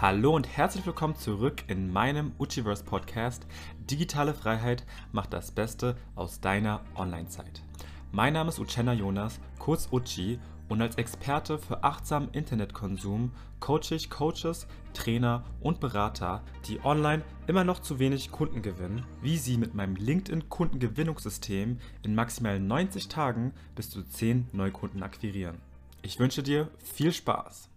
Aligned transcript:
Hallo 0.00 0.34
und 0.34 0.48
herzlich 0.48 0.86
willkommen 0.86 1.14
zurück 1.14 1.64
in 1.66 1.92
meinem 1.92 2.32
Uchiverse 2.38 2.84
Podcast. 2.84 3.44
Digitale 3.80 4.32
Freiheit 4.32 4.86
macht 5.12 5.34
das 5.34 5.50
Beste 5.50 5.94
aus 6.14 6.40
deiner 6.40 6.80
Online-Zeit. 6.94 7.62
Mein 8.10 8.32
Name 8.32 8.48
ist 8.48 8.58
Uchenna 8.58 8.94
Jonas, 8.94 9.40
kurz 9.58 9.90
Uchi, 9.92 10.38
und 10.70 10.80
als 10.80 10.94
Experte 10.94 11.58
für 11.58 11.84
achtsamen 11.84 12.30
Internetkonsum 12.32 13.32
coache 13.60 13.94
ich 13.94 14.08
Coaches, 14.08 14.66
Trainer 14.94 15.44
und 15.60 15.80
Berater, 15.80 16.44
die 16.66 16.82
online 16.82 17.22
immer 17.46 17.64
noch 17.64 17.80
zu 17.80 17.98
wenig 17.98 18.30
Kunden 18.30 18.62
gewinnen, 18.62 19.04
wie 19.20 19.36
sie 19.36 19.58
mit 19.58 19.74
meinem 19.74 19.96
LinkedIn-Kundengewinnungssystem 19.96 21.76
in 22.02 22.14
maximal 22.14 22.58
90 22.58 23.08
Tagen 23.08 23.52
bis 23.74 23.90
zu 23.90 24.02
10 24.02 24.48
Neukunden 24.52 25.02
akquirieren. 25.02 25.58
Ich 26.00 26.18
wünsche 26.18 26.42
dir 26.42 26.70
viel 26.78 27.12
Spaß! 27.12 27.69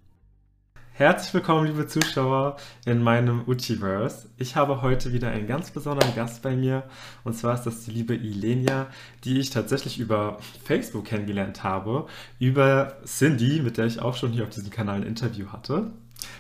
Herzlich 0.95 1.33
willkommen, 1.33 1.65
liebe 1.65 1.87
Zuschauer, 1.87 2.55
in 2.85 3.01
meinem 3.01 3.47
Uchiverse. 3.47 4.27
Ich 4.37 4.55
habe 4.55 4.83
heute 4.83 5.11
wieder 5.11 5.29
einen 5.29 5.47
ganz 5.47 5.71
besonderen 5.71 6.13
Gast 6.13 6.43
bei 6.43 6.55
mir. 6.55 6.83
Und 7.23 7.35
zwar 7.35 7.55
ist 7.55 7.63
das 7.63 7.83
die 7.83 7.89
liebe 7.89 8.13
Ilenia, 8.13 8.85
die 9.23 9.39
ich 9.39 9.49
tatsächlich 9.49 9.97
über 9.97 10.37
Facebook 10.63 11.05
kennengelernt 11.05 11.63
habe. 11.63 12.05
Über 12.37 12.97
Cindy, 13.07 13.59
mit 13.63 13.79
der 13.79 13.87
ich 13.87 14.01
auch 14.01 14.15
schon 14.15 14.33
hier 14.33 14.43
auf 14.43 14.51
diesem 14.51 14.69
Kanal 14.69 14.97
ein 14.97 15.07
Interview 15.07 15.47
hatte. 15.47 15.89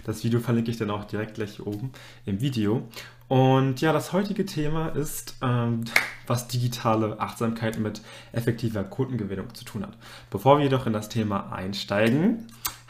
Das 0.03 0.23
Video 0.23 0.39
verlinke 0.39 0.69
ich 0.69 0.77
dann 0.77 0.91
auch 0.91 1.05
direkt 1.05 1.33
gleich 1.33 1.59
oben 1.59 1.91
im 2.27 2.39
Video. 2.39 2.87
Und 3.27 3.81
ja, 3.81 3.91
das 3.91 4.13
heutige 4.13 4.45
Thema 4.45 4.89
ist, 4.89 5.35
ähm, 5.41 5.85
was 6.27 6.47
digitale 6.47 7.19
Achtsamkeit 7.19 7.79
mit 7.79 8.01
effektiver 8.33 8.83
Kundengewinnung 8.83 9.51
zu 9.55 9.65
tun 9.65 9.81
hat. 9.81 9.97
Bevor 10.29 10.59
wir 10.59 10.65
jedoch 10.65 10.85
in 10.85 10.93
das 10.93 11.09
Thema 11.09 11.51
einsteigen, 11.51 12.45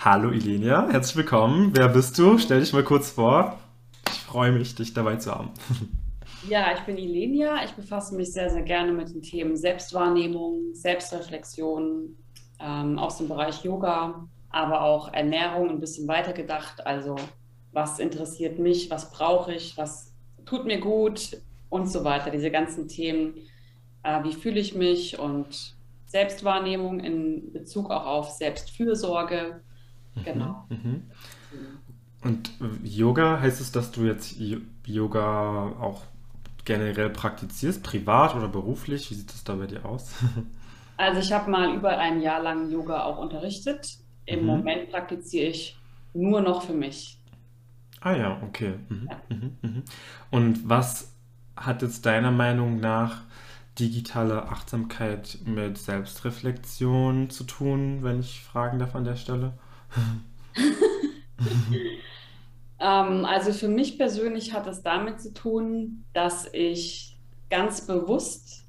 Hallo 0.06 0.32
Ilenia, 0.32 0.90
herzlich 0.90 1.16
willkommen. 1.16 1.72
Wer 1.78 1.88
bist 1.88 2.20
du? 2.20 2.38
Stell 2.38 2.60
dich 2.60 2.74
mal 2.74 2.84
kurz 2.84 3.12
vor. 3.12 3.58
Ich 4.12 4.20
freue 4.20 4.52
mich, 4.52 4.76
dich 4.76 4.94
dabei 4.94 5.16
zu 5.16 5.32
haben. 5.32 5.52
Ja, 6.50 6.74
ich 6.74 6.82
bin 6.82 6.98
Ilenia. 6.98 7.64
Ich 7.64 7.72
befasse 7.72 8.14
mich 8.16 8.34
sehr, 8.34 8.50
sehr 8.50 8.64
gerne 8.64 8.92
mit 8.92 9.14
den 9.14 9.22
Themen 9.22 9.56
Selbstwahrnehmung, 9.56 10.74
Selbstreflexion, 10.74 12.18
ähm, 12.60 13.00
aus 13.00 13.20
dem 13.20 13.30
Bereich 13.30 13.64
Yoga, 13.64 14.28
aber 14.50 14.82
auch 14.82 15.14
Ernährung 15.14 15.70
ein 15.70 15.80
bisschen 15.80 16.06
weiter 16.10 16.34
gedacht. 16.34 16.86
Also 16.86 17.16
was 17.72 18.00
interessiert 18.00 18.60
mich, 18.60 18.92
was 18.92 19.10
brauche 19.10 19.54
ich, 19.54 19.78
was 19.78 20.14
tut 20.46 20.66
mir 20.66 20.82
gut 20.82 21.38
und 21.70 21.90
so 21.90 22.04
weiter. 22.04 22.30
Diese 22.30 22.52
ganzen 22.52 22.90
Themen, 22.90 23.36
äh, 24.04 24.22
wie 24.26 24.34
fühle 24.34 24.60
ich 24.60 24.76
mich 24.76 25.18
und 25.18 25.78
Selbstwahrnehmung 26.08 27.00
in 27.00 27.54
Bezug 27.54 27.90
auch 27.90 28.06
auf 28.06 28.32
Selbstfürsorge 28.32 29.62
Genau. 30.24 30.66
Mhm. 30.70 31.04
Und 32.22 32.52
Yoga, 32.84 33.40
heißt 33.42 33.60
es, 33.60 33.72
dass 33.72 33.92
du 33.92 34.06
jetzt 34.06 34.36
Yoga 34.86 35.74
auch 35.80 36.04
generell 36.66 37.10
praktizierst, 37.10 37.84
privat 37.84 38.36
oder 38.36 38.48
beruflich? 38.48 39.12
Wie 39.12 39.16
sieht 39.16 39.30
das 39.30 39.44
da 39.44 39.56
bei 39.56 39.68
dir 39.68 39.86
aus? 39.86 40.14
Also 40.96 41.22
ich 41.22 41.34
habe 41.34 41.50
mal 41.50 41.76
über 41.76 41.98
ein 41.98 42.22
Jahr 42.22 42.40
lang 42.40 42.70
Yoga 42.70 43.04
auch 43.04 43.18
unterrichtet. 43.18 43.98
Im 44.26 44.42
mhm. 44.42 44.46
Moment 44.46 44.92
praktiziere 44.92 45.48
ich 45.48 45.76
nur 46.14 46.40
noch 46.42 46.62
für 46.62 46.74
mich. 46.74 47.18
Ah 48.00 48.16
ja, 48.16 48.40
okay. 48.44 48.76
Mhm. 48.90 49.10
Ja. 49.10 49.36
Mhm. 49.36 49.58
mhm. 49.64 49.84
Und 50.30 50.70
was 50.70 51.16
hat 51.56 51.82
jetzt 51.82 52.06
deiner 52.06 52.32
Meinung 52.32 52.80
nach 52.80 53.24
digitale 53.80 54.50
Achtsamkeit 54.50 55.40
mit 55.46 55.78
Selbstreflexion 55.80 57.32
zu 57.32 57.44
tun, 57.44 58.04
wenn 58.04 58.20
ich 58.20 58.44
fragen 58.44 58.78
darf 58.78 58.96
an 58.96 59.04
der 59.04 59.16
Stelle? 59.16 59.54
Ähm, 62.80 63.26
also 63.26 63.52
für 63.54 63.68
mich 63.68 63.98
persönlich 63.98 64.54
hat 64.54 64.68
es 64.68 64.82
damit 64.82 65.22
zu 65.22 65.34
tun, 65.34 66.06
dass 66.14 66.50
ich 66.54 67.18
ganz 67.50 67.86
bewusst 67.86 68.66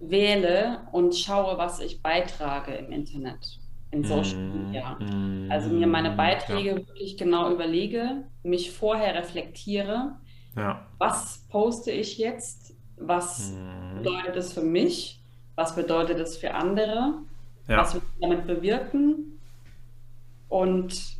wähle 0.00 0.86
und 0.92 1.14
schaue, 1.14 1.58
was 1.58 1.80
ich 1.80 2.02
beitrage 2.02 2.72
im 2.74 2.92
Internet, 2.92 3.58
in 3.90 4.04
Social 4.04 4.38
mm, 4.38 4.66
Media. 4.66 4.98
Mm, 5.00 5.50
also 5.50 5.70
mir 5.70 5.86
meine 5.86 6.10
Beiträge 6.10 6.70
ja. 6.70 6.76
wirklich 6.76 7.16
genau 7.16 7.50
überlege, 7.50 8.24
mich 8.42 8.70
vorher 8.70 9.14
reflektiere, 9.14 10.16
ja. 10.56 10.86
was 10.98 11.46
poste 11.48 11.90
ich 11.90 12.18
jetzt, 12.18 12.76
was 12.96 13.52
mm. 13.52 13.98
bedeutet 13.98 14.36
es 14.36 14.52
für 14.52 14.62
mich, 14.62 15.20
was 15.54 15.74
bedeutet 15.74 16.18
es 16.18 16.36
für 16.36 16.54
andere, 16.54 17.14
ja. 17.68 17.78
was 17.78 17.94
will 17.94 18.02
ich 18.04 18.20
damit 18.20 18.46
bewirken 18.46 19.33
und 20.54 21.16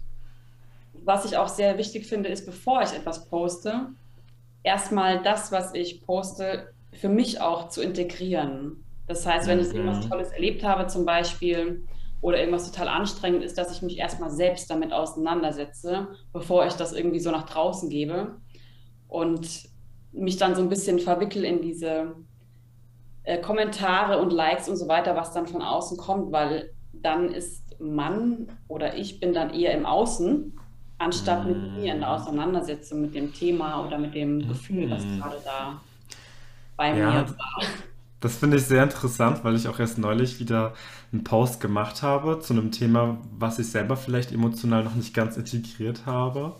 was 0.92 1.24
ich 1.24 1.36
auch 1.36 1.48
sehr 1.48 1.76
wichtig 1.76 2.06
finde, 2.06 2.28
ist, 2.28 2.46
bevor 2.46 2.82
ich 2.82 2.92
etwas 2.92 3.26
poste, 3.28 3.88
erstmal 4.62 5.24
das, 5.24 5.50
was 5.50 5.74
ich 5.74 6.02
poste, 6.06 6.72
für 6.92 7.08
mich 7.08 7.40
auch 7.40 7.68
zu 7.68 7.82
integrieren. 7.82 8.84
Das 9.08 9.26
heißt, 9.26 9.48
wenn 9.48 9.58
ich 9.58 9.70
mhm. 9.70 9.74
irgendwas 9.74 10.08
Tolles 10.08 10.30
erlebt 10.30 10.62
habe, 10.62 10.86
zum 10.86 11.04
Beispiel, 11.04 11.84
oder 12.20 12.38
irgendwas 12.38 12.70
total 12.70 12.86
anstrengend 12.86 13.42
ist, 13.42 13.58
dass 13.58 13.72
ich 13.72 13.82
mich 13.82 13.98
erstmal 13.98 14.30
selbst 14.30 14.70
damit 14.70 14.92
auseinandersetze, 14.92 16.06
bevor 16.32 16.64
ich 16.66 16.74
das 16.74 16.92
irgendwie 16.92 17.18
so 17.18 17.32
nach 17.32 17.44
draußen 17.44 17.90
gebe 17.90 18.36
und 19.08 19.68
mich 20.12 20.36
dann 20.36 20.54
so 20.54 20.62
ein 20.62 20.68
bisschen 20.68 21.00
verwickel 21.00 21.44
in 21.44 21.60
diese 21.60 22.14
äh, 23.24 23.40
Kommentare 23.40 24.20
und 24.20 24.32
Likes 24.32 24.68
und 24.68 24.76
so 24.76 24.86
weiter, 24.86 25.16
was 25.16 25.32
dann 25.32 25.48
von 25.48 25.60
außen 25.60 25.96
kommt, 25.96 26.30
weil 26.30 26.70
dann 26.92 27.30
ist 27.30 27.63
Mann 27.78 28.48
oder 28.68 28.96
ich 28.96 29.20
bin 29.20 29.32
dann 29.32 29.52
eher 29.52 29.72
im 29.72 29.86
Außen, 29.86 30.52
anstatt 30.98 31.46
mit 31.46 31.56
mir 31.74 31.94
in 31.94 32.00
der. 32.00 32.10
Auseinandersetzung 32.10 33.00
mit 33.00 33.14
dem 33.14 33.32
Thema 33.32 33.84
oder 33.86 33.98
mit 33.98 34.14
dem 34.14 34.46
Gefühl, 34.46 34.90
was 34.90 35.04
mm. 35.04 35.18
gerade 35.18 35.36
da 35.44 35.80
bei 36.76 36.88
ja, 36.88 36.94
mir 36.94 37.28
war. 37.28 37.62
Das 38.20 38.36
finde 38.36 38.56
ich 38.56 38.64
sehr 38.64 38.82
interessant, 38.82 39.44
weil 39.44 39.54
ich 39.54 39.68
auch 39.68 39.78
erst 39.78 39.98
neulich 39.98 40.40
wieder 40.40 40.72
einen 41.12 41.24
Post 41.24 41.60
gemacht 41.60 42.02
habe 42.02 42.40
zu 42.40 42.54
einem 42.54 42.72
Thema, 42.72 43.18
was 43.36 43.58
ich 43.58 43.68
selber 43.68 43.96
vielleicht 43.96 44.32
emotional 44.32 44.82
noch 44.84 44.94
nicht 44.94 45.12
ganz 45.12 45.36
integriert 45.36 46.06
habe. 46.06 46.56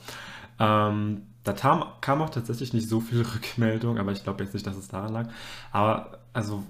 Ähm, 0.59 1.23
da 1.43 1.53
kam, 1.53 1.85
kam, 2.01 2.23
auch 2.23 2.31
tatsächlich 2.31 2.73
nicht 2.73 2.89
so 2.89 3.01
viel 3.01 3.23
Rückmeldung, 3.35 3.99
aber 3.99 4.13
ich 4.13 4.23
glaube 4.23 4.45
jetzt 4.45 4.53
nicht, 4.53 4.67
dass 4.67 4.77
es 4.77 4.89
daran 4.89 5.13
lag. 5.13 5.29
Aber 5.73 6.19
also 6.33 6.63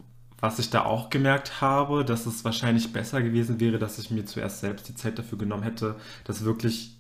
was 0.45 0.59
ich 0.59 0.69
da 0.69 0.85
auch 0.85 1.09
gemerkt 1.09 1.63
habe, 1.63 2.05
dass 2.05 2.27
es 2.27 2.45
wahrscheinlich 2.45 2.93
besser 2.93 3.23
gewesen 3.23 3.61
wäre, 3.61 3.79
dass 3.79 3.99
ich 3.99 4.11
mir 4.11 4.27
zuerst 4.27 4.61
selbst 4.61 4.87
die 4.87 4.95
Zeit 4.95 5.19
dafür 5.19 5.39
genommen 5.39 5.63
hätte, 5.63 5.97
das 6.25 6.45
wirklich 6.45 6.99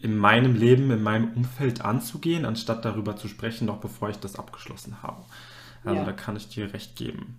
in 0.00 0.16
meinem 0.16 0.54
Leben, 0.54 0.90
in 0.90 1.02
meinem 1.02 1.30
Umfeld 1.34 1.82
anzugehen, 1.82 2.46
anstatt 2.46 2.86
darüber 2.86 3.16
zu 3.16 3.28
sprechen, 3.28 3.66
noch 3.66 3.80
bevor 3.80 4.08
ich 4.08 4.16
das 4.16 4.38
abgeschlossen 4.38 5.02
habe. 5.02 5.22
Also 5.84 5.98
ja. 5.98 6.06
da 6.06 6.12
kann 6.12 6.36
ich 6.36 6.48
dir 6.48 6.72
recht 6.72 6.96
geben, 6.96 7.38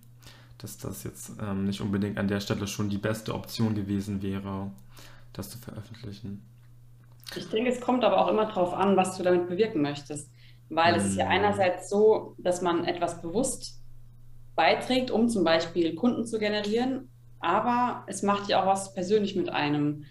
dass 0.59 0.78
das 0.78 1.03
jetzt 1.03 1.31
ähm, 1.41 1.66
nicht 1.66 1.81
unbedingt 1.81 2.19
an 2.19 2.28
der 2.28 2.40
Stelle 2.40 2.68
schon 2.68 2.90
die 2.90 3.00
beste 3.00 3.34
Option 3.34 3.74
gewesen 3.74 4.22
wäre, 4.22 4.69
das 5.34 5.50
zu 5.50 5.58
veröffentlichen. 5.58 6.46
Ich 7.35 7.50
denke, 7.50 7.72
es 7.72 7.81
kommt 7.81 8.03
aber 8.03 8.19
auch 8.19 8.28
immer 8.28 8.46
darauf 8.46 8.75
an, 8.75 8.96
was 8.96 9.18
du 9.18 9.24
damit 9.24 9.50
bewirken 9.50 9.81
möchtest. 9.81 10.30
Weil 10.69 10.96
es 10.96 11.06
ist 11.06 11.16
ja 11.16 11.25
mm. 11.25 11.31
einerseits 11.31 11.90
so, 11.90 12.35
dass 12.38 12.62
man 12.62 12.85
etwas 12.85 13.22
bewusst 13.22 13.81
beiträgt, 14.55 15.11
um 15.11 15.29
zum 15.29 15.43
Beispiel 15.43 15.95
Kunden 15.95 16.25
zu 16.25 16.39
generieren. 16.39 17.09
Aber 17.39 18.03
es 18.07 18.23
macht 18.23 18.49
ja 18.49 18.61
auch 18.61 18.67
was 18.67 18.93
persönlich 18.93 19.35
mit 19.35 19.49
einem. 19.49 20.05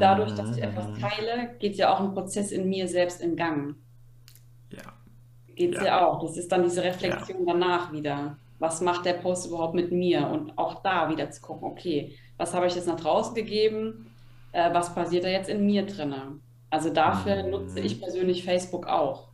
Dadurch, 0.00 0.34
dass 0.34 0.56
ich 0.56 0.62
etwas 0.62 0.88
mhm. 0.88 0.98
teile, 0.98 1.56
geht 1.58 1.76
ja 1.76 1.92
auch 1.92 2.00
ein 2.00 2.14
Prozess 2.14 2.52
in 2.52 2.70
mir 2.70 2.88
selbst 2.88 3.20
in 3.20 3.36
Gang. 3.36 3.74
Ja. 4.70 4.94
Geht 5.54 5.74
es 5.74 5.80
ja. 5.80 5.86
ja. 5.86 6.06
auch. 6.06 6.22
Das 6.22 6.38
ist 6.38 6.50
dann 6.50 6.62
diese 6.62 6.82
Reflexion 6.82 7.46
ja. 7.46 7.52
danach 7.52 7.92
wieder. 7.92 8.38
Was 8.58 8.80
macht 8.80 9.04
der 9.04 9.12
Post 9.12 9.46
überhaupt 9.46 9.74
mit 9.74 9.92
mir? 9.92 10.26
Und 10.28 10.56
auch 10.56 10.82
da 10.82 11.10
wieder 11.10 11.30
zu 11.30 11.42
gucken, 11.42 11.68
okay, 11.68 12.16
was 12.38 12.54
habe 12.54 12.66
ich 12.66 12.74
jetzt 12.74 12.86
nach 12.88 12.98
draußen 12.98 13.34
gegeben? 13.34 14.10
Äh, 14.52 14.72
was 14.72 14.94
passiert 14.94 15.24
da 15.24 15.28
jetzt 15.28 15.50
in 15.50 15.66
mir 15.66 15.84
drin? 15.84 16.14
Also 16.70 16.88
dafür 16.88 17.42
mhm. 17.42 17.50
nutze 17.50 17.80
ich 17.80 18.00
persönlich 18.00 18.42
Facebook 18.42 18.86
auch, 18.86 19.28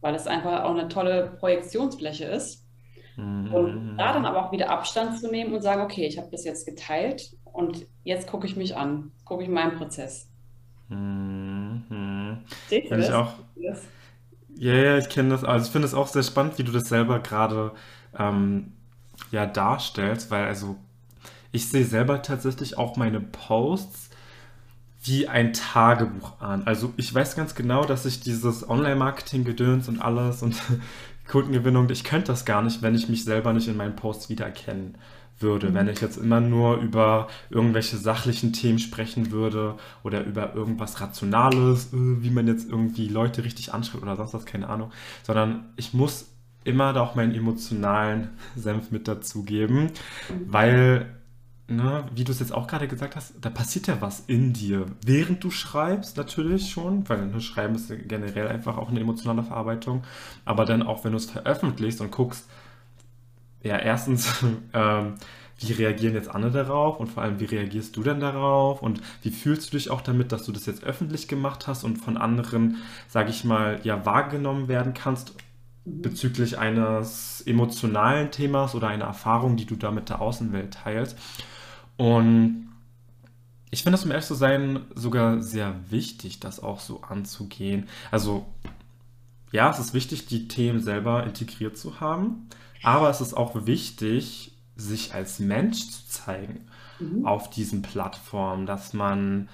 weil 0.00 0.16
es 0.16 0.26
einfach 0.26 0.64
auch 0.64 0.72
eine 0.72 0.88
tolle 0.88 1.36
Projektionsfläche 1.38 2.24
ist 2.24 2.63
und 3.16 3.92
mhm. 3.92 3.96
da 3.96 4.12
dann 4.12 4.24
aber 4.24 4.44
auch 4.46 4.52
wieder 4.52 4.70
Abstand 4.70 5.18
zu 5.18 5.30
nehmen 5.30 5.54
und 5.54 5.62
sagen, 5.62 5.82
okay, 5.82 6.06
ich 6.06 6.18
habe 6.18 6.28
das 6.30 6.44
jetzt 6.44 6.66
geteilt 6.66 7.36
und 7.44 7.86
jetzt 8.02 8.26
gucke 8.26 8.46
ich 8.46 8.56
mich 8.56 8.76
an, 8.76 9.12
gucke 9.24 9.42
ich 9.42 9.48
meinen 9.48 9.76
Prozess. 9.76 10.28
Mhm. 10.88 12.38
Seht 12.68 12.90
ihr 12.90 12.96
das? 12.96 13.08
Ich 13.08 13.14
auch, 13.14 13.32
ja, 14.56 14.74
ja, 14.74 14.98
ich 14.98 15.08
kenne 15.08 15.30
das. 15.30 15.44
Also 15.44 15.66
ich 15.66 15.72
finde 15.72 15.86
es 15.86 15.94
auch 15.94 16.06
sehr 16.06 16.22
spannend, 16.22 16.58
wie 16.58 16.64
du 16.64 16.72
das 16.72 16.88
selber 16.88 17.20
gerade 17.20 17.72
ähm, 18.18 18.72
ja, 19.30 19.46
darstellst, 19.46 20.30
weil 20.30 20.44
also 20.44 20.76
ich 21.52 21.68
sehe 21.68 21.84
selber 21.84 22.22
tatsächlich 22.22 22.78
auch 22.78 22.96
meine 22.96 23.20
Posts 23.20 24.10
wie 25.04 25.28
ein 25.28 25.52
Tagebuch 25.52 26.40
an. 26.40 26.62
Also 26.66 26.92
ich 26.96 27.14
weiß 27.14 27.36
ganz 27.36 27.54
genau, 27.54 27.84
dass 27.84 28.06
ich 28.06 28.20
dieses 28.20 28.68
Online-Marketing-Gedöns 28.68 29.88
und 29.88 30.00
alles 30.00 30.42
und 30.42 30.56
Kundengewinnung, 31.28 31.88
ich 31.90 32.04
könnte 32.04 32.28
das 32.28 32.44
gar 32.44 32.62
nicht, 32.62 32.82
wenn 32.82 32.94
ich 32.94 33.08
mich 33.08 33.24
selber 33.24 33.52
nicht 33.52 33.68
in 33.68 33.76
meinen 33.76 33.96
Posts 33.96 34.28
wiedererkennen 34.28 34.96
würde, 35.38 35.70
mhm. 35.70 35.74
wenn 35.74 35.88
ich 35.88 36.00
jetzt 36.00 36.16
immer 36.16 36.40
nur 36.40 36.78
über 36.78 37.28
irgendwelche 37.50 37.96
sachlichen 37.96 38.52
Themen 38.52 38.78
sprechen 38.78 39.30
würde 39.30 39.76
oder 40.02 40.24
über 40.24 40.54
irgendwas 40.54 41.00
Rationales, 41.00 41.92
äh, 41.92 42.22
wie 42.22 42.30
man 42.30 42.46
jetzt 42.46 42.68
irgendwie 42.68 43.08
Leute 43.08 43.44
richtig 43.44 43.72
anschreibt 43.74 44.02
oder 44.02 44.16
sonst 44.16 44.34
was, 44.34 44.46
keine 44.46 44.68
Ahnung, 44.68 44.92
sondern 45.22 45.66
ich 45.76 45.94
muss 45.94 46.28
immer 46.64 46.92
da 46.92 47.02
auch 47.02 47.14
meinen 47.14 47.34
emotionalen 47.34 48.30
Senf 48.56 48.90
mit 48.90 49.08
dazugeben, 49.08 49.84
mhm. 49.84 50.46
weil 50.46 51.14
ne, 51.68 52.04
wie 52.14 52.24
du 52.24 52.32
es 52.32 52.40
jetzt 52.40 52.52
auch 52.52 52.66
gerade 52.66 52.88
gesagt 52.88 53.16
hast, 53.16 53.34
da 53.40 53.50
passiert 53.50 53.86
ja 53.86 54.00
was 54.00 54.20
in 54.26 54.52
dir, 54.52 54.86
während 55.04 55.42
du 55.42 55.50
schreibst 55.50 56.16
natürlich 56.16 56.70
schon, 56.70 57.08
weil 57.08 57.26
ne, 57.26 57.40
Schreiben 57.40 57.74
ist 57.74 57.92
generell 58.08 58.48
einfach 58.48 58.76
auch 58.76 58.90
eine 58.90 59.00
emotionale 59.00 59.42
Verarbeitung, 59.42 60.04
aber 60.44 60.64
dann 60.64 60.82
auch, 60.82 61.04
wenn 61.04 61.12
du 61.12 61.18
es 61.18 61.30
veröffentlichst 61.30 62.00
und 62.00 62.10
guckst, 62.10 62.48
ja, 63.62 63.78
erstens, 63.78 64.44
ähm, 64.74 65.14
wie 65.58 65.72
reagieren 65.72 66.14
jetzt 66.14 66.28
andere 66.28 66.64
darauf 66.64 66.98
und 66.98 67.06
vor 67.06 67.22
allem, 67.22 67.38
wie 67.40 67.44
reagierst 67.44 67.96
du 67.96 68.02
denn 68.02 68.20
darauf 68.20 68.82
und 68.82 69.00
wie 69.22 69.30
fühlst 69.30 69.72
du 69.72 69.76
dich 69.76 69.88
auch 69.88 70.00
damit, 70.00 70.32
dass 70.32 70.44
du 70.44 70.52
das 70.52 70.66
jetzt 70.66 70.84
öffentlich 70.84 71.28
gemacht 71.28 71.66
hast 71.66 71.84
und 71.84 71.96
von 71.96 72.16
anderen, 72.16 72.78
sage 73.08 73.30
ich 73.30 73.44
mal, 73.44 73.80
ja, 73.84 74.04
wahrgenommen 74.04 74.68
werden 74.68 74.94
kannst 74.94 75.34
bezüglich 75.84 76.58
eines 76.58 77.42
emotionalen 77.46 78.30
Themas 78.30 78.74
oder 78.74 78.88
einer 78.88 79.04
Erfahrung, 79.04 79.56
die 79.56 79.66
du 79.66 79.76
da 79.76 79.90
mit 79.90 80.08
der 80.08 80.20
Außenwelt 80.20 80.74
teilst. 80.74 81.16
Und 81.96 82.64
ich 83.70 83.82
finde 83.82 83.98
es, 83.98 84.04
um 84.04 84.10
ehrlich 84.10 84.26
zu 84.26 84.34
sein, 84.34 84.84
sogar 84.94 85.42
sehr 85.42 85.74
wichtig, 85.90 86.40
das 86.40 86.60
auch 86.60 86.80
so 86.80 87.02
anzugehen. 87.02 87.88
Also, 88.10 88.46
ja, 89.52 89.70
es 89.70 89.78
ist 89.78 89.94
wichtig, 89.94 90.26
die 90.26 90.48
Themen 90.48 90.80
selber 90.80 91.24
integriert 91.24 91.76
zu 91.76 92.00
haben, 92.00 92.48
aber 92.82 93.10
es 93.10 93.20
ist 93.20 93.34
auch 93.34 93.66
wichtig, 93.66 94.52
sich 94.76 95.14
als 95.14 95.38
Mensch 95.38 95.90
zu 95.90 96.06
zeigen 96.08 96.66
mhm. 96.98 97.26
auf 97.26 97.50
diesen 97.50 97.82
Plattformen, 97.82 98.66
dass 98.66 98.92
man, 98.92 99.48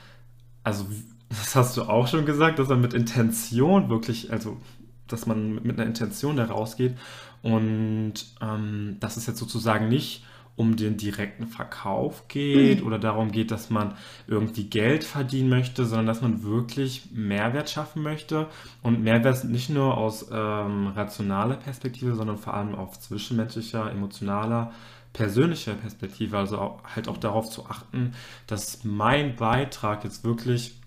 also, 0.64 0.86
das 1.28 1.54
hast 1.56 1.76
du 1.76 1.84
auch 1.84 2.06
schon 2.06 2.26
gesagt, 2.26 2.58
dass 2.58 2.68
man 2.68 2.80
mit 2.80 2.94
Intention 2.94 3.88
wirklich, 3.88 4.32
also, 4.32 4.60
dass 5.06 5.26
man 5.26 5.54
mit 5.62 5.78
einer 5.78 5.86
Intention 5.86 6.36
da 6.36 6.44
rausgeht 6.44 6.96
und 7.42 8.14
ähm, 8.40 8.96
das 9.00 9.16
ist 9.16 9.26
jetzt 9.26 9.38
sozusagen 9.38 9.88
nicht 9.88 10.24
um 10.56 10.76
den 10.76 10.96
direkten 10.96 11.46
Verkauf 11.46 12.28
geht 12.28 12.80
mhm. 12.80 12.86
oder 12.86 12.98
darum 12.98 13.32
geht, 13.32 13.50
dass 13.50 13.70
man 13.70 13.94
irgendwie 14.26 14.64
Geld 14.64 15.04
verdienen 15.04 15.48
möchte, 15.48 15.86
sondern 15.86 16.06
dass 16.06 16.20
man 16.20 16.42
wirklich 16.42 17.08
Mehrwert 17.12 17.70
schaffen 17.70 18.02
möchte 18.02 18.46
und 18.82 19.02
Mehrwert 19.02 19.44
nicht 19.44 19.70
nur 19.70 19.96
aus 19.96 20.28
ähm, 20.30 20.88
rationaler 20.88 21.56
Perspektive, 21.56 22.14
sondern 22.14 22.36
vor 22.36 22.54
allem 22.54 22.74
auf 22.74 23.00
zwischenmenschlicher, 23.00 23.90
emotionaler, 23.90 24.72
persönlicher 25.12 25.74
Perspektive, 25.74 26.38
also 26.38 26.58
auch, 26.58 26.84
halt 26.84 27.08
auch 27.08 27.16
darauf 27.16 27.48
zu 27.50 27.66
achten, 27.66 28.12
dass 28.46 28.84
mein 28.84 29.36
Beitrag 29.36 30.04
jetzt 30.04 30.24
wirklich 30.24 30.80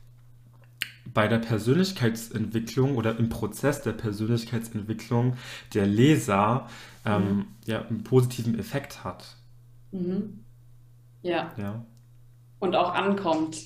bei 1.14 1.28
der 1.28 1.40
Persönlichkeitsentwicklung 1.40 2.96
oder 2.96 3.18
im 3.18 3.30
Prozess 3.30 3.82
der 3.82 3.92
Persönlichkeitsentwicklung 3.92 5.36
der 5.74 5.86
Leser 5.86 6.70
ähm, 7.06 7.24
mhm. 7.24 7.46
ja, 7.66 7.82
einen 7.82 8.04
positiven 8.04 8.58
Effekt 8.58 9.04
hat. 9.04 9.36
Mhm. 9.94 10.44
Ja. 11.22 11.52
ja. 11.58 11.86
Und 12.60 12.76
auch 12.76 12.94
ankommt. 12.94 13.58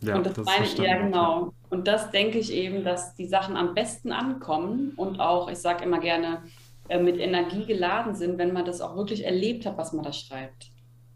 Ja, 0.00 0.16
und 0.16 0.26
das, 0.26 0.34
das 0.34 0.44
meine 0.44 0.64
ich, 0.64 0.76
ja 0.78 0.98
genau. 0.98 1.52
Und 1.70 1.86
das 1.86 2.10
denke 2.10 2.38
ich 2.38 2.52
eben, 2.52 2.84
dass 2.84 3.14
die 3.14 3.26
Sachen 3.26 3.56
am 3.56 3.74
besten 3.74 4.10
ankommen 4.10 4.92
und 4.96 5.20
auch, 5.20 5.48
ich 5.48 5.58
sage 5.58 5.84
immer 5.84 6.00
gerne, 6.00 6.42
äh, 6.88 7.00
mit 7.00 7.18
Energie 7.18 7.64
geladen 7.64 8.14
sind, 8.14 8.38
wenn 8.38 8.52
man 8.52 8.64
das 8.64 8.80
auch 8.80 8.96
wirklich 8.96 9.24
erlebt 9.24 9.64
hat, 9.64 9.78
was 9.78 9.92
man 9.92 10.04
da 10.04 10.12
schreibt. 10.12 10.70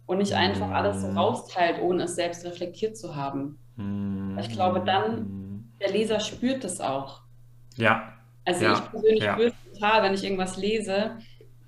Und 0.07 0.19
nicht 0.19 0.35
einfach 0.35 0.71
alles 0.71 1.01
so 1.01 1.09
mhm. 1.09 1.19
rausteilt, 1.19 1.83
ohne 1.83 2.05
es 2.05 2.15
selbst 2.15 2.45
reflektiert 2.45 2.97
zu 2.97 3.17
haben. 3.17 3.59
Mhm. 3.75 4.39
Ich 4.39 4.51
glaube, 4.51 4.81
dann, 4.81 5.73
der 5.81 5.91
Leser 5.91 6.21
spürt 6.21 6.63
das 6.63 6.81
auch. 6.81 7.23
Ja. 7.77 8.13
Also 8.45 8.65
ja. 8.65 8.75
ich 8.75 8.91
persönlich 8.91 9.25
ja. 9.25 9.33
spüre 9.33 9.49
es 9.49 9.73
total, 9.73 10.03
wenn 10.05 10.15
ich 10.15 10.23
irgendwas 10.23 10.57
lese, 10.57 11.19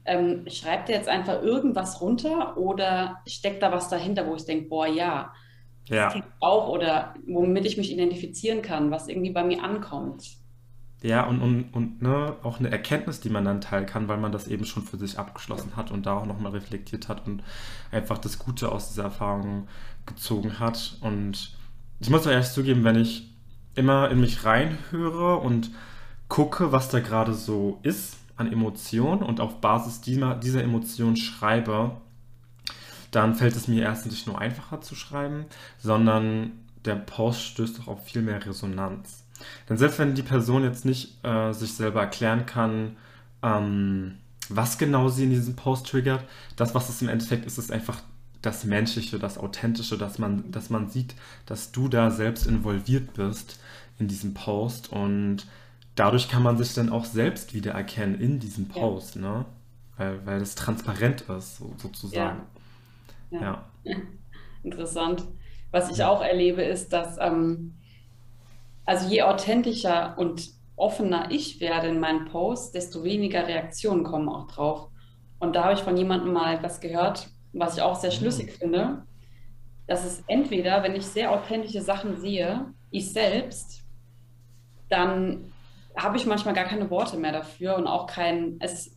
ähm, 0.08 0.44
schreibt 0.48 0.88
er 0.88 0.96
jetzt 0.96 1.08
einfach 1.08 1.42
irgendwas 1.42 2.00
runter 2.00 2.56
oder 2.56 3.20
steckt 3.26 3.62
da 3.62 3.70
was 3.70 3.88
dahinter, 3.88 4.26
wo 4.26 4.34
ich 4.34 4.44
denke, 4.44 4.68
boah, 4.68 4.86
ja, 4.86 5.32
das 5.88 6.14
ja. 6.14 6.22
auch 6.40 6.68
oder 6.68 7.14
womit 7.26 7.64
ich 7.66 7.76
mich 7.76 7.92
identifizieren 7.92 8.62
kann, 8.62 8.90
was 8.90 9.08
irgendwie 9.08 9.30
bei 9.30 9.44
mir 9.44 9.62
ankommt. 9.62 10.24
Ja, 11.02 11.24
und, 11.26 11.40
und, 11.40 11.72
und 11.74 12.02
ne, 12.02 12.34
auch 12.42 12.58
eine 12.58 12.70
Erkenntnis, 12.70 13.20
die 13.20 13.30
man 13.30 13.44
dann 13.44 13.60
teilen 13.60 13.86
kann, 13.86 14.08
weil 14.08 14.18
man 14.18 14.32
das 14.32 14.48
eben 14.48 14.64
schon 14.64 14.82
für 14.82 14.96
sich 14.96 15.18
abgeschlossen 15.18 15.76
hat 15.76 15.92
und 15.92 16.06
da 16.06 16.16
auch 16.16 16.26
nochmal 16.26 16.52
reflektiert 16.52 17.08
hat 17.08 17.24
und 17.26 17.44
einfach 17.92 18.18
das 18.18 18.38
Gute 18.38 18.72
aus 18.72 18.88
dieser 18.88 19.04
Erfahrung 19.04 19.68
gezogen 20.06 20.58
hat. 20.58 20.98
Und 21.00 21.56
ich 22.00 22.10
muss 22.10 22.26
ehrlich 22.26 22.48
zugeben, 22.48 22.82
wenn 22.82 22.96
ich 22.96 23.30
immer 23.76 24.10
in 24.10 24.20
mich 24.20 24.44
reinhöre 24.44 25.36
und 25.36 25.70
gucke, 26.28 26.72
was 26.72 26.88
da 26.88 26.98
gerade 26.98 27.32
so 27.32 27.78
ist, 27.82 28.16
an 28.38 28.50
Emotionen 28.50 29.22
und 29.22 29.40
auf 29.40 29.60
Basis 29.60 30.00
dieser, 30.00 30.34
dieser 30.34 30.62
Emotion 30.62 31.16
schreibe, 31.16 31.92
dann 33.10 33.34
fällt 33.34 33.56
es 33.56 33.68
mir 33.68 33.82
erstens 33.82 34.12
nicht 34.12 34.26
nur 34.26 34.40
einfacher 34.40 34.80
zu 34.80 34.94
schreiben, 34.94 35.46
sondern 35.78 36.52
der 36.84 36.96
Post 36.96 37.42
stößt 37.42 37.80
auch 37.80 37.88
auf 37.88 38.04
viel 38.04 38.22
mehr 38.22 38.44
Resonanz. 38.44 39.24
Denn 39.68 39.76
selbst 39.76 39.98
wenn 39.98 40.14
die 40.14 40.22
Person 40.22 40.64
jetzt 40.64 40.84
nicht 40.84 41.24
äh, 41.24 41.52
sich 41.52 41.72
selber 41.72 42.00
erklären 42.00 42.46
kann, 42.46 42.96
ähm, 43.42 44.18
was 44.48 44.78
genau 44.78 45.08
sie 45.08 45.24
in 45.24 45.30
diesem 45.30 45.56
Post 45.56 45.86
triggert, 45.88 46.24
das, 46.56 46.74
was 46.74 46.88
es 46.88 47.02
im 47.02 47.08
Endeffekt 47.08 47.46
ist, 47.46 47.58
ist 47.58 47.72
einfach 47.72 48.00
das 48.42 48.64
Menschliche, 48.64 49.18
das 49.18 49.38
Authentische, 49.38 49.98
dass 49.98 50.18
man, 50.18 50.50
dass 50.50 50.70
man 50.70 50.88
sieht, 50.88 51.14
dass 51.46 51.72
du 51.72 51.88
da 51.88 52.10
selbst 52.10 52.46
involviert 52.46 53.14
bist 53.14 53.58
in 53.98 54.08
diesem 54.08 54.34
Post 54.34 54.92
und 54.92 55.46
dadurch 55.98 56.28
kann 56.28 56.42
man 56.42 56.56
sich 56.56 56.74
dann 56.74 56.90
auch 56.90 57.04
selbst 57.04 57.54
wiedererkennen 57.54 58.20
in 58.20 58.38
diesem 58.38 58.68
Post, 58.68 59.16
ja. 59.16 59.20
ne? 59.20 59.44
Weil, 59.96 60.24
weil 60.26 60.38
das 60.38 60.54
transparent 60.54 61.22
ist, 61.22 61.58
so, 61.58 61.72
sozusagen. 61.76 62.42
Ja. 63.30 63.64
ja. 63.84 63.96
Interessant. 64.62 65.24
Was 65.72 65.90
ich 65.90 66.04
auch 66.04 66.22
erlebe, 66.22 66.62
ist, 66.62 66.92
dass 66.92 67.18
ähm, 67.18 67.74
also 68.84 69.08
je 69.08 69.22
authentischer 69.22 70.16
und 70.16 70.50
offener 70.76 71.30
ich 71.30 71.60
werde 71.60 71.88
in 71.88 72.00
meinen 72.00 72.26
Posts, 72.26 72.72
desto 72.72 73.02
weniger 73.02 73.46
Reaktionen 73.46 74.04
kommen 74.04 74.28
auch 74.28 74.46
drauf. 74.46 74.88
Und 75.40 75.56
da 75.56 75.64
habe 75.64 75.74
ich 75.74 75.80
von 75.80 75.96
jemandem 75.96 76.32
mal 76.32 76.62
was 76.62 76.80
gehört, 76.80 77.28
was 77.52 77.76
ich 77.76 77.82
auch 77.82 77.96
sehr 77.96 78.12
schlüssig 78.12 78.46
mhm. 78.46 78.58
finde, 78.58 79.02
dass 79.88 80.04
es 80.04 80.22
entweder, 80.28 80.82
wenn 80.82 80.94
ich 80.94 81.06
sehr 81.06 81.32
authentische 81.32 81.82
Sachen 81.82 82.20
sehe, 82.20 82.66
ich 82.90 83.12
selbst, 83.12 83.82
dann 84.88 85.52
habe 85.98 86.16
ich 86.16 86.26
manchmal 86.26 86.54
gar 86.54 86.64
keine 86.64 86.90
Worte 86.90 87.16
mehr 87.16 87.32
dafür 87.32 87.76
und 87.76 87.86
auch 87.86 88.06
kein, 88.06 88.56
es, 88.60 88.96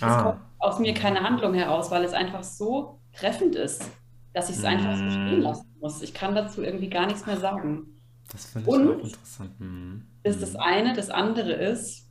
ah. 0.00 0.16
es 0.16 0.22
kommt 0.22 0.40
aus 0.58 0.78
mir 0.78 0.94
keine 0.94 1.22
Handlung 1.22 1.54
heraus, 1.54 1.90
weil 1.90 2.04
es 2.04 2.12
einfach 2.12 2.44
so 2.44 3.00
treffend 3.12 3.56
ist, 3.56 3.84
dass 4.32 4.48
ich 4.48 4.56
es 4.56 4.62
mm. 4.62 4.66
einfach 4.66 4.96
so 4.96 5.10
stehen 5.10 5.40
mm. 5.40 5.42
lassen 5.42 5.76
muss. 5.80 6.02
Ich 6.02 6.14
kann 6.14 6.34
dazu 6.34 6.62
irgendwie 6.62 6.88
gar 6.88 7.06
nichts 7.06 7.26
mehr 7.26 7.36
sagen. 7.36 7.86
Das 8.30 8.46
finde 8.46 8.68
ich 8.68 8.74
und 8.74 8.88
auch 8.88 9.04
interessant. 9.04 9.60
Mm. 9.60 10.02
Das 10.22 10.36
ist 10.36 10.42
das 10.42 10.56
eine. 10.56 10.94
Das 10.94 11.10
andere 11.10 11.52
ist, 11.52 12.08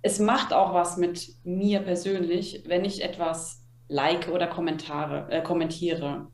es 0.00 0.18
macht 0.18 0.54
auch 0.54 0.72
was 0.72 0.96
mit 0.96 1.28
mir 1.44 1.80
persönlich, 1.80 2.64
wenn 2.66 2.84
ich 2.84 3.04
etwas 3.04 3.62
like 3.88 4.28
oder 4.28 4.46
Kommentare, 4.46 5.30
äh, 5.30 5.42
kommentiere. 5.42 6.28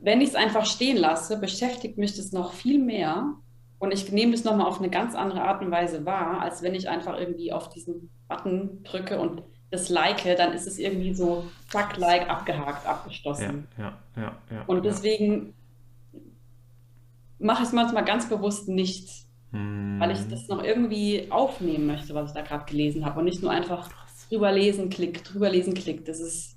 Wenn 0.00 0.20
ich 0.20 0.30
es 0.30 0.34
einfach 0.36 0.64
stehen 0.64 0.96
lasse, 0.96 1.40
beschäftigt 1.40 1.98
mich 1.98 2.16
das 2.16 2.30
noch 2.30 2.52
viel 2.52 2.78
mehr, 2.78 3.34
und 3.78 3.92
ich 3.92 4.10
nehme 4.10 4.32
das 4.32 4.44
nochmal 4.44 4.66
auf 4.66 4.78
eine 4.78 4.90
ganz 4.90 5.14
andere 5.14 5.42
Art 5.42 5.62
und 5.62 5.70
Weise 5.70 6.06
wahr, 6.06 6.40
als 6.40 6.62
wenn 6.62 6.74
ich 6.74 6.88
einfach 6.88 7.18
irgendwie 7.18 7.52
auf 7.52 7.68
diesen 7.68 8.10
Button 8.28 8.82
drücke 8.84 9.20
und 9.20 9.42
das 9.70 9.88
like, 9.88 10.22
dann 10.36 10.52
ist 10.52 10.66
es 10.66 10.78
irgendwie 10.78 11.12
so, 11.12 11.44
zack, 11.68 11.96
like, 11.96 12.30
abgehakt, 12.30 12.86
abgeschlossen. 12.86 13.66
Ja, 13.76 13.98
ja, 14.16 14.36
ja. 14.50 14.62
und 14.66 14.84
deswegen 14.84 15.54
mache 17.38 17.62
ich 17.62 17.68
es 17.68 17.74
manchmal 17.74 18.04
ganz 18.04 18.28
bewusst 18.28 18.68
nicht, 18.68 19.08
hm. 19.52 19.96
weil 19.98 20.12
ich 20.12 20.26
das 20.28 20.48
noch 20.48 20.62
irgendwie 20.62 21.26
aufnehmen 21.30 21.86
möchte, 21.86 22.14
was 22.14 22.30
ich 22.30 22.34
da 22.34 22.42
gerade 22.42 22.64
gelesen 22.64 23.04
habe 23.04 23.18
und 23.18 23.24
nicht 23.26 23.42
nur 23.42 23.50
einfach 23.50 23.90
drüber 24.28 24.52
lesen, 24.52 24.88
klick, 24.88 25.24
drüber 25.24 25.50
lesen, 25.50 25.74
klick. 25.74 26.04
Das 26.04 26.20
ist. 26.20 26.56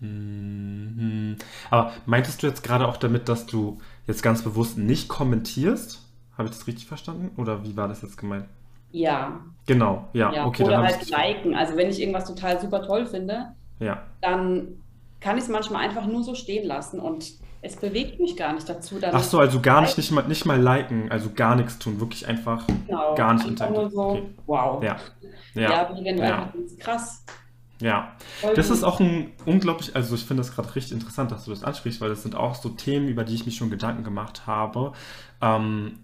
Hm. 0.00 1.36
Aber 1.70 1.92
meintest 2.06 2.42
du 2.42 2.46
jetzt 2.46 2.62
gerade 2.62 2.86
auch 2.88 2.96
damit, 2.96 3.28
dass 3.28 3.46
du 3.46 3.78
jetzt 4.06 4.22
ganz 4.22 4.42
bewusst 4.42 4.78
nicht 4.78 5.08
kommentierst? 5.08 6.00
Habe 6.42 6.50
ich 6.50 6.58
das 6.58 6.66
richtig 6.66 6.86
verstanden? 6.86 7.30
Oder 7.40 7.62
wie 7.62 7.76
war 7.76 7.86
das 7.86 8.02
jetzt 8.02 8.16
gemeint? 8.16 8.46
Ja. 8.90 9.40
Genau, 9.66 10.08
ja, 10.12 10.32
ja. 10.32 10.44
okay. 10.44 10.64
Oder 10.64 10.82
halt 10.82 11.08
liken. 11.08 11.54
Also 11.54 11.76
wenn 11.76 11.88
ich 11.88 12.00
irgendwas 12.00 12.24
total 12.24 12.60
super 12.60 12.82
toll 12.82 13.06
finde, 13.06 13.52
ja. 13.78 14.02
dann 14.20 14.82
kann 15.20 15.38
ich 15.38 15.44
es 15.44 15.48
manchmal 15.48 15.84
einfach 15.84 16.04
nur 16.04 16.24
so 16.24 16.34
stehen 16.34 16.66
lassen 16.66 16.98
und 16.98 17.34
es 17.60 17.76
bewegt 17.76 18.18
mich 18.18 18.36
gar 18.36 18.54
nicht 18.54 18.68
dazu. 18.68 18.96
Ach 19.00 19.22
so, 19.22 19.38
also 19.38 19.60
gar 19.60 19.82
nicht, 19.82 19.96
nicht 19.96 20.10
mal, 20.10 20.22
nicht 20.26 20.44
mal 20.46 20.60
liken, 20.60 21.12
also 21.12 21.30
gar 21.30 21.54
nichts 21.54 21.78
tun, 21.78 22.00
wirklich 22.00 22.26
einfach 22.26 22.66
genau, 22.66 23.14
gar 23.14 23.34
nicht 23.34 23.46
interagieren. 23.46 23.90
So, 23.90 24.00
okay. 24.00 24.22
wow. 24.46 24.82
Ja. 24.82 24.96
Ja, 25.54 25.70
ja 25.70 25.90
wie 25.94 26.04
wenn 26.04 26.16
du 26.16 26.24
ja. 26.24 26.42
einfach 26.42 26.54
krass. 26.80 27.24
Ja, 27.80 28.16
das 28.54 28.70
ist 28.70 28.82
auch 28.82 28.98
ein 28.98 29.32
unglaublich, 29.46 29.94
also 29.94 30.16
ich 30.16 30.24
finde 30.24 30.42
das 30.42 30.54
gerade 30.54 30.74
richtig 30.74 30.92
interessant, 30.92 31.30
dass 31.30 31.44
du 31.44 31.50
das 31.50 31.62
ansprichst, 31.62 32.00
weil 32.00 32.10
das 32.10 32.22
sind 32.22 32.34
auch 32.34 32.56
so 32.56 32.68
Themen, 32.68 33.06
über 33.06 33.22
die 33.22 33.34
ich 33.34 33.46
mich 33.46 33.56
schon 33.56 33.70
Gedanken 33.70 34.02
gemacht 34.02 34.46
habe. 34.46 34.92
Ähm, 35.40 35.98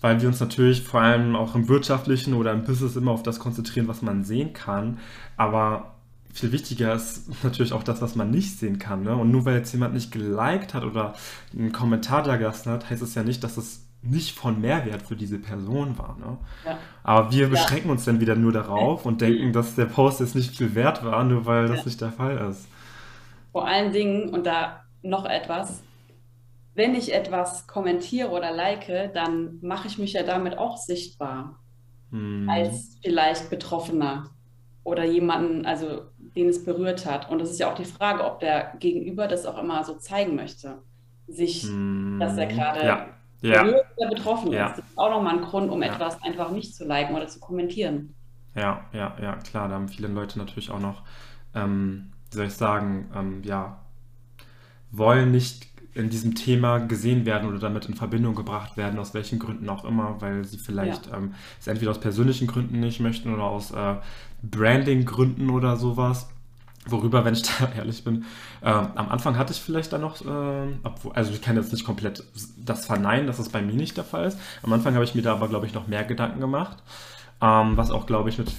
weil 0.00 0.20
wir 0.20 0.28
uns 0.28 0.40
natürlich 0.40 0.82
vor 0.82 1.00
allem 1.00 1.34
auch 1.36 1.54
im 1.54 1.68
wirtschaftlichen 1.68 2.34
oder 2.34 2.52
im 2.52 2.64
Business 2.64 2.96
immer 2.96 3.10
auf 3.10 3.22
das 3.22 3.38
konzentrieren, 3.38 3.88
was 3.88 4.02
man 4.02 4.24
sehen 4.24 4.52
kann. 4.52 4.98
Aber 5.36 5.94
viel 6.32 6.52
wichtiger 6.52 6.94
ist 6.94 7.42
natürlich 7.42 7.72
auch 7.72 7.82
das, 7.82 8.00
was 8.00 8.14
man 8.14 8.30
nicht 8.30 8.58
sehen 8.58 8.78
kann. 8.78 9.02
Ne? 9.02 9.14
Und 9.14 9.30
nur 9.30 9.44
weil 9.44 9.56
jetzt 9.56 9.72
jemand 9.72 9.94
nicht 9.94 10.12
geliked 10.12 10.74
hat 10.74 10.84
oder 10.84 11.14
einen 11.52 11.72
Kommentar 11.72 12.22
da 12.22 12.36
gelassen 12.36 12.70
hat, 12.70 12.88
heißt 12.88 13.02
es 13.02 13.14
ja 13.14 13.22
nicht, 13.22 13.42
dass 13.42 13.56
es 13.56 13.84
nicht 14.02 14.38
von 14.38 14.60
Mehrwert 14.60 15.02
für 15.02 15.16
diese 15.16 15.38
Person 15.38 15.98
war. 15.98 16.16
Ne? 16.20 16.36
Ja. 16.64 16.78
Aber 17.02 17.32
wir 17.32 17.48
beschränken 17.48 17.88
ja. 17.88 17.92
uns 17.92 18.04
dann 18.04 18.20
wieder 18.20 18.36
nur 18.36 18.52
darauf 18.52 19.04
und 19.04 19.20
denken, 19.20 19.52
dass 19.52 19.74
der 19.74 19.86
Post 19.86 20.20
jetzt 20.20 20.36
nicht 20.36 20.56
viel 20.56 20.74
wert 20.76 21.04
war, 21.04 21.24
nur 21.24 21.46
weil 21.46 21.66
das 21.66 21.84
nicht 21.84 22.00
der 22.00 22.12
Fall 22.12 22.38
ist. 22.50 22.68
Vor 23.50 23.66
allen 23.66 23.92
Dingen, 23.92 24.28
und 24.28 24.46
da 24.46 24.84
noch 25.02 25.24
etwas, 25.24 25.82
wenn 26.78 26.94
ich 26.94 27.12
etwas 27.12 27.66
kommentiere 27.66 28.30
oder 28.30 28.52
like, 28.52 29.12
dann 29.12 29.58
mache 29.60 29.88
ich 29.88 29.98
mich 29.98 30.14
ja 30.14 30.22
damit 30.22 30.56
auch 30.56 30.76
sichtbar 30.78 31.58
hm. 32.10 32.48
als 32.48 32.96
vielleicht 33.02 33.50
Betroffener 33.50 34.30
oder 34.84 35.04
jemanden, 35.04 35.66
also 35.66 36.04
den 36.34 36.48
es 36.48 36.64
berührt 36.64 37.04
hat. 37.04 37.30
Und 37.30 37.42
es 37.42 37.50
ist 37.50 37.58
ja 37.58 37.70
auch 37.70 37.74
die 37.74 37.84
Frage, 37.84 38.24
ob 38.24 38.40
der 38.40 38.72
Gegenüber 38.78 39.28
das 39.28 39.44
auch 39.44 39.58
immer 39.58 39.84
so 39.84 39.96
zeigen 39.96 40.34
möchte, 40.34 40.78
sich, 41.26 41.64
hm. 41.64 42.16
dass 42.18 42.38
er 42.38 42.46
gerade 42.46 42.86
ja 42.86 43.08
ja. 43.40 43.64
oder 43.64 44.08
betroffen 44.08 44.52
ja. 44.52 44.68
ist. 44.68 44.78
Das 44.78 44.84
ist 44.86 44.98
auch 44.98 45.10
nochmal 45.10 45.36
ein 45.36 45.42
Grund, 45.42 45.70
um 45.70 45.82
etwas 45.82 46.22
einfach 46.22 46.50
nicht 46.50 46.74
zu 46.74 46.86
liken 46.86 47.14
oder 47.14 47.28
zu 47.28 47.40
kommentieren. 47.40 48.14
Ja, 48.54 48.84
ja, 48.92 49.14
ja, 49.20 49.36
klar, 49.36 49.68
da 49.68 49.74
haben 49.74 49.88
viele 49.88 50.08
Leute 50.08 50.38
natürlich 50.38 50.70
auch 50.70 50.80
noch, 50.80 51.02
ähm, 51.54 52.12
wie 52.30 52.36
soll 52.36 52.46
ich 52.46 52.54
sagen, 52.54 53.10
ähm, 53.14 53.42
ja, 53.44 53.80
wollen 54.90 55.30
nicht 55.30 55.67
in 55.98 56.10
diesem 56.10 56.34
Thema 56.34 56.78
gesehen 56.78 57.26
werden 57.26 57.48
oder 57.48 57.58
damit 57.58 57.86
in 57.86 57.94
Verbindung 57.94 58.34
gebracht 58.34 58.76
werden, 58.76 58.98
aus 58.98 59.14
welchen 59.14 59.38
Gründen 59.38 59.68
auch 59.68 59.84
immer, 59.84 60.16
weil 60.20 60.44
sie 60.44 60.58
vielleicht 60.58 61.06
ja. 61.06 61.16
ähm, 61.16 61.34
es 61.60 61.66
entweder 61.66 61.90
aus 61.90 62.00
persönlichen 62.00 62.46
Gründen 62.46 62.80
nicht 62.80 63.00
möchten 63.00 63.32
oder 63.32 63.44
aus 63.44 63.70
äh, 63.72 63.96
Branding-Gründen 64.42 65.50
oder 65.50 65.76
sowas. 65.76 66.28
Worüber, 66.86 67.24
wenn 67.24 67.34
ich 67.34 67.42
da 67.58 67.68
ehrlich 67.76 68.04
bin, 68.04 68.24
äh, 68.62 68.70
am 68.70 69.08
Anfang 69.10 69.36
hatte 69.36 69.52
ich 69.52 69.60
vielleicht 69.60 69.92
da 69.92 69.98
noch, 69.98 70.20
äh, 70.24 70.68
obwohl, 70.84 71.12
also 71.12 71.32
ich 71.32 71.42
kann 71.42 71.56
jetzt 71.56 71.72
nicht 71.72 71.84
komplett 71.84 72.24
das 72.56 72.86
verneinen, 72.86 73.26
dass 73.26 73.38
es 73.38 73.48
bei 73.48 73.60
mir 73.60 73.74
nicht 73.74 73.96
der 73.96 74.04
Fall 74.04 74.26
ist. 74.26 74.38
Am 74.62 74.72
Anfang 74.72 74.94
habe 74.94 75.04
ich 75.04 75.14
mir 75.14 75.22
da 75.22 75.32
aber, 75.32 75.48
glaube 75.48 75.66
ich, 75.66 75.74
noch 75.74 75.86
mehr 75.86 76.04
Gedanken 76.04 76.40
gemacht, 76.40 76.78
ähm, 77.42 77.76
was 77.76 77.90
auch, 77.90 78.06
glaube 78.06 78.30
ich, 78.30 78.38
mit, 78.38 78.52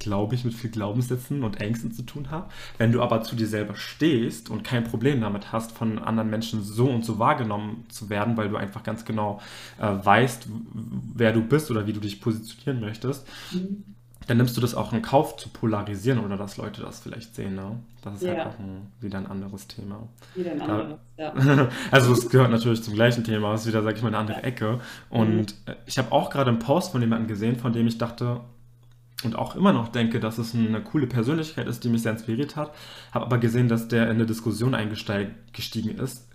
glaube 0.00 0.34
ich, 0.34 0.44
mit 0.44 0.54
viel 0.54 0.70
Glaubenssätzen 0.70 1.44
und 1.44 1.60
Ängsten 1.60 1.92
zu 1.92 2.02
tun 2.02 2.30
hat. 2.30 2.50
Wenn 2.78 2.92
du 2.92 3.02
aber 3.02 3.22
zu 3.22 3.36
dir 3.36 3.46
selber 3.46 3.76
stehst 3.76 4.50
und 4.50 4.64
kein 4.64 4.84
Problem 4.84 5.20
damit 5.20 5.52
hast, 5.52 5.72
von 5.72 5.98
anderen 5.98 6.30
Menschen 6.30 6.62
so 6.62 6.88
und 6.88 7.04
so 7.04 7.18
wahrgenommen 7.18 7.84
zu 7.88 8.10
werden, 8.10 8.36
weil 8.36 8.48
du 8.48 8.56
einfach 8.56 8.82
ganz 8.82 9.04
genau 9.04 9.40
äh, 9.78 9.86
weißt, 9.86 10.48
wer 11.14 11.32
du 11.32 11.42
bist 11.42 11.70
oder 11.70 11.86
wie 11.86 11.92
du 11.92 12.00
dich 12.00 12.20
positionieren 12.20 12.80
möchtest, 12.80 13.26
mhm 13.52 13.84
dann 14.30 14.36
nimmst 14.36 14.56
du 14.56 14.60
das 14.60 14.76
auch 14.76 14.92
in 14.92 15.02
Kauf 15.02 15.36
zu 15.38 15.48
polarisieren 15.48 16.20
oder 16.20 16.36
dass 16.36 16.56
Leute 16.56 16.82
das 16.82 17.00
vielleicht 17.00 17.34
sehen. 17.34 17.56
Ne? 17.56 17.80
Das 18.02 18.14
ist 18.14 18.28
halt 18.28 18.38
ja. 18.38 18.44
halt 18.44 18.54
auch 18.54 18.58
ein, 18.60 18.86
wieder 19.00 19.18
ein 19.18 19.26
anderes 19.26 19.66
Thema. 19.66 20.08
Wieder 20.36 20.52
ein 20.52 20.60
anderes, 20.60 20.98
da, 21.16 21.34
ja. 21.34 21.68
also 21.90 22.12
es 22.12 22.28
gehört 22.28 22.52
natürlich 22.52 22.80
zum 22.84 22.94
gleichen 22.94 23.24
Thema, 23.24 23.54
es 23.54 23.62
ist 23.62 23.66
wieder, 23.66 23.82
sag 23.82 23.96
ich 23.96 24.02
mal, 24.02 24.08
eine 24.08 24.18
andere 24.18 24.38
ja. 24.38 24.44
Ecke. 24.44 24.80
Und 25.08 25.36
mhm. 25.66 25.74
ich 25.86 25.98
habe 25.98 26.12
auch 26.12 26.30
gerade 26.30 26.50
einen 26.50 26.60
Post 26.60 26.92
von 26.92 27.00
jemandem 27.00 27.26
gesehen, 27.26 27.56
von 27.56 27.72
dem 27.72 27.88
ich 27.88 27.98
dachte 27.98 28.40
und 29.24 29.36
auch 29.36 29.54
immer 29.54 29.72
noch 29.72 29.88
denke, 29.88 30.18
dass 30.20 30.38
es 30.38 30.54
eine 30.54 30.80
coole 30.80 31.06
Persönlichkeit 31.06 31.66
ist, 31.66 31.84
die 31.84 31.88
mich 31.88 32.02
sehr 32.02 32.12
inspiriert 32.12 32.56
hat. 32.56 32.72
Habe 33.12 33.26
aber 33.26 33.38
gesehen, 33.38 33.68
dass 33.68 33.88
der 33.88 34.04
in 34.04 34.16
eine 34.16 34.26
Diskussion 34.26 34.74
eingestiegen 34.74 35.98
ist, 35.98 36.28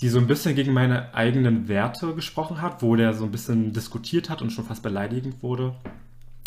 die 0.00 0.08
so 0.08 0.18
ein 0.18 0.26
bisschen 0.26 0.54
gegen 0.54 0.72
meine 0.72 1.14
eigenen 1.14 1.68
Werte 1.68 2.14
gesprochen 2.14 2.62
hat, 2.62 2.82
wo 2.82 2.96
der 2.96 3.14
so 3.14 3.24
ein 3.24 3.30
bisschen 3.30 3.72
diskutiert 3.72 4.30
hat 4.30 4.42
und 4.42 4.50
schon 4.50 4.64
fast 4.64 4.82
beleidigend 4.82 5.42
wurde. 5.42 5.74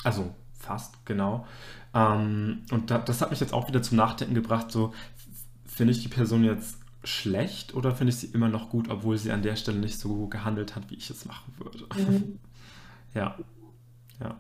Also 0.04 0.34
fast, 0.54 1.06
genau. 1.06 1.46
Ähm, 1.94 2.64
und 2.72 2.92
da, 2.92 2.98
das 2.98 3.22
hat 3.22 3.32
mich 3.32 3.40
jetzt 3.40 3.54
auch 3.54 3.68
wieder 3.68 3.82
zum 3.82 3.98
Nachdenken 3.98 4.36
gebracht, 4.36 4.72
so 4.72 4.94
finde 5.66 5.92
ich 5.92 6.02
die 6.02 6.10
Person 6.10 6.44
jetzt 6.44 6.78
schlecht 7.04 7.74
oder 7.74 7.96
finde 7.96 8.12
ich 8.12 8.18
sie 8.18 8.28
immer 8.28 8.50
noch 8.50 8.70
gut, 8.70 8.90
obwohl 8.90 9.18
sie 9.18 9.32
an 9.32 9.42
der 9.42 9.56
Stelle 9.56 9.80
nicht 9.80 10.00
so 10.00 10.28
gehandelt 10.28 10.76
hat, 10.76 10.90
wie 10.90 10.96
ich 10.96 11.10
es 11.10 11.26
machen 11.26 11.54
würde. 11.58 11.86
Mhm. 11.96 12.40
ja. 13.14 13.38
ja. 14.20 14.36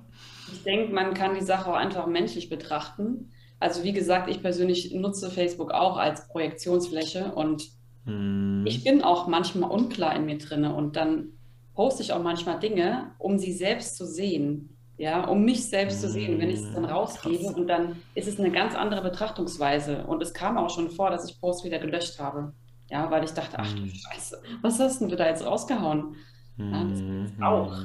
Ich 0.51 0.63
denke, 0.63 0.93
man 0.93 1.13
kann 1.13 1.35
die 1.35 1.43
Sache 1.43 1.69
auch 1.69 1.75
einfach 1.75 2.07
menschlich 2.07 2.49
betrachten. 2.49 3.31
Also 3.59 3.83
wie 3.83 3.93
gesagt, 3.93 4.29
ich 4.29 4.41
persönlich 4.41 4.93
nutze 4.93 5.31
Facebook 5.31 5.71
auch 5.71 5.97
als 5.97 6.27
Projektionsfläche 6.27 7.33
und 7.33 7.63
mhm. 8.05 8.63
ich 8.67 8.83
bin 8.83 9.01
auch 9.01 9.27
manchmal 9.27 9.71
unklar 9.71 10.15
in 10.15 10.25
mir 10.25 10.37
drin 10.37 10.65
und 10.65 10.95
dann 10.95 11.29
poste 11.73 12.03
ich 12.03 12.13
auch 12.13 12.21
manchmal 12.21 12.59
Dinge, 12.59 13.11
um 13.17 13.37
sie 13.37 13.53
selbst 13.53 13.97
zu 13.97 14.05
sehen 14.05 14.77
ja, 14.97 15.25
um 15.25 15.45
mich 15.45 15.69
selbst 15.69 16.01
zu 16.01 16.09
sehen, 16.09 16.39
wenn 16.39 16.49
ich 16.49 16.59
es 16.59 16.73
dann 16.73 16.83
mm, 16.83 16.85
rausgebe 16.85 17.43
Krass. 17.43 17.53
und 17.53 17.67
dann 17.67 17.97
ist 18.15 18.27
es 18.27 18.39
eine 18.39 18.51
ganz 18.51 18.73
andere 18.73 19.03
Betrachtungsweise. 19.03 20.05
Und 20.07 20.23
es 20.23 20.33
kam 20.33 20.57
auch 20.57 20.71
schon 20.71 20.89
vor, 20.89 21.11
dass 21.11 21.29
ich 21.29 21.39
Post 21.39 21.63
wieder 21.63 21.77
gelöscht 21.77 22.19
habe. 22.19 22.53
Ja, 22.89 23.11
weil 23.11 23.23
ich 23.23 23.31
dachte, 23.31 23.57
ach 23.59 23.71
du 23.73 23.83
mm. 23.83 23.89
Scheiße, 23.89 24.41
was 24.63 24.79
hast 24.79 25.01
denn 25.01 25.09
du 25.09 25.15
da 25.15 25.27
jetzt 25.27 25.45
rausgehauen? 25.45 26.15
Ja, 26.57 26.83
das 26.83 26.99
ist 26.99 27.41
auch. 27.43 27.77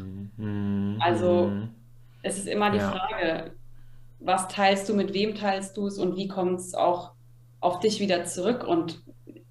Also 1.00 1.52
es 2.22 2.38
ist 2.38 2.48
immer 2.48 2.70
die 2.70 2.78
ja. 2.78 2.90
Frage, 2.90 3.52
was 4.20 4.48
teilst 4.48 4.88
du, 4.88 4.94
mit 4.94 5.12
wem 5.14 5.34
teilst 5.34 5.76
du 5.76 5.86
es 5.86 5.98
und 5.98 6.16
wie 6.16 6.28
kommt 6.28 6.60
es 6.60 6.74
auch 6.74 7.12
auf 7.60 7.80
dich 7.80 8.00
wieder 8.00 8.24
zurück 8.24 8.64
und 8.64 9.02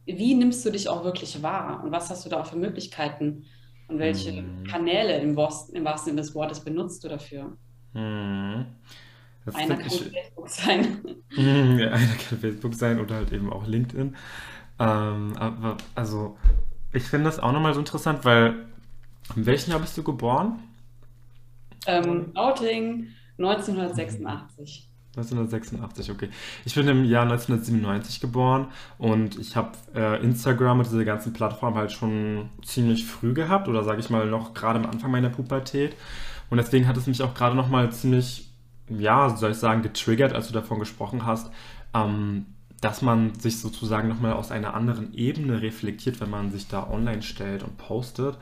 wie 0.05 0.33
nimmst 0.33 0.65
du 0.65 0.71
dich 0.71 0.89
auch 0.89 1.03
wirklich 1.03 1.41
wahr 1.43 1.81
und 1.83 1.91
was 1.91 2.09
hast 2.09 2.25
du 2.25 2.29
da 2.29 2.41
auch 2.41 2.45
für 2.45 2.57
Möglichkeiten? 2.57 3.45
Und 3.87 3.99
welche 3.99 4.31
hm. 4.31 4.63
Kanäle 4.63 5.19
im, 5.19 5.35
wahrsten, 5.35 5.85
Sinne 5.97 6.21
des 6.21 6.33
Wortes 6.33 6.61
benutzt 6.61 7.03
du 7.03 7.09
dafür? 7.09 7.57
Hm. 7.93 8.65
einer 9.53 9.75
kann. 9.75 9.89
Facebook 9.89 10.49
sein. 10.49 11.01
Hm, 11.33 11.79
ja, 11.79 11.91
einer 11.91 12.15
kann 12.15 12.39
Facebook 12.39 12.73
sein 12.73 12.99
oder 12.99 13.15
halt 13.15 13.31
eben 13.31 13.53
auch 13.53 13.65
LinkedIn. 13.65 14.17
Ähm, 14.79 15.33
aber 15.37 15.77
also, 15.95 16.37
ich 16.91 17.03
finde 17.03 17.25
das 17.25 17.39
auch 17.39 17.53
nochmal 17.53 17.73
so 17.73 17.79
interessant, 17.79 18.25
weil 18.25 18.65
in 19.37 19.45
welchem 19.45 19.71
Jahr 19.71 19.79
bist 19.79 19.97
du 19.97 20.03
geboren? 20.03 20.59
Ähm, 21.87 22.31
Outing 22.35 23.07
1986. 23.37 24.87
1986, 25.17 26.09
okay. 26.09 26.29
Ich 26.63 26.73
bin 26.73 26.87
im 26.87 27.03
Jahr 27.03 27.23
1997 27.23 28.21
geboren 28.21 28.67
und 28.97 29.37
ich 29.37 29.57
habe 29.57 29.71
äh, 29.93 30.23
Instagram 30.23 30.79
und 30.79 30.85
diese 30.85 31.03
ganzen 31.03 31.33
Plattformen 31.33 31.75
halt 31.75 31.91
schon 31.91 32.49
ziemlich 32.63 33.05
früh 33.05 33.33
gehabt 33.33 33.67
oder 33.67 33.83
sage 33.83 33.99
ich 33.99 34.09
mal 34.09 34.25
noch 34.27 34.53
gerade 34.53 34.79
am 34.79 34.85
Anfang 34.85 35.11
meiner 35.11 35.29
Pubertät. 35.29 35.95
Und 36.49 36.57
deswegen 36.57 36.87
hat 36.87 36.95
es 36.95 37.07
mich 37.07 37.21
auch 37.23 37.33
gerade 37.33 37.57
noch 37.57 37.67
mal 37.67 37.91
ziemlich, 37.91 38.49
ja, 38.87 39.35
soll 39.35 39.51
ich 39.51 39.57
sagen, 39.57 39.81
getriggert, 39.81 40.33
als 40.33 40.47
du 40.47 40.53
davon 40.53 40.79
gesprochen 40.79 41.25
hast, 41.25 41.51
ähm, 41.93 42.45
dass 42.81 43.03
man 43.03 43.39
sich 43.39 43.59
sozusagen 43.59 44.09
nochmal 44.09 44.33
aus 44.33 44.51
einer 44.51 44.73
anderen 44.73 45.13
Ebene 45.13 45.61
reflektiert, 45.61 46.19
wenn 46.19 46.31
man 46.31 46.51
sich 46.51 46.67
da 46.67 46.89
online 46.89 47.21
stellt 47.21 47.63
und 47.63 47.77
postet. 47.77 48.37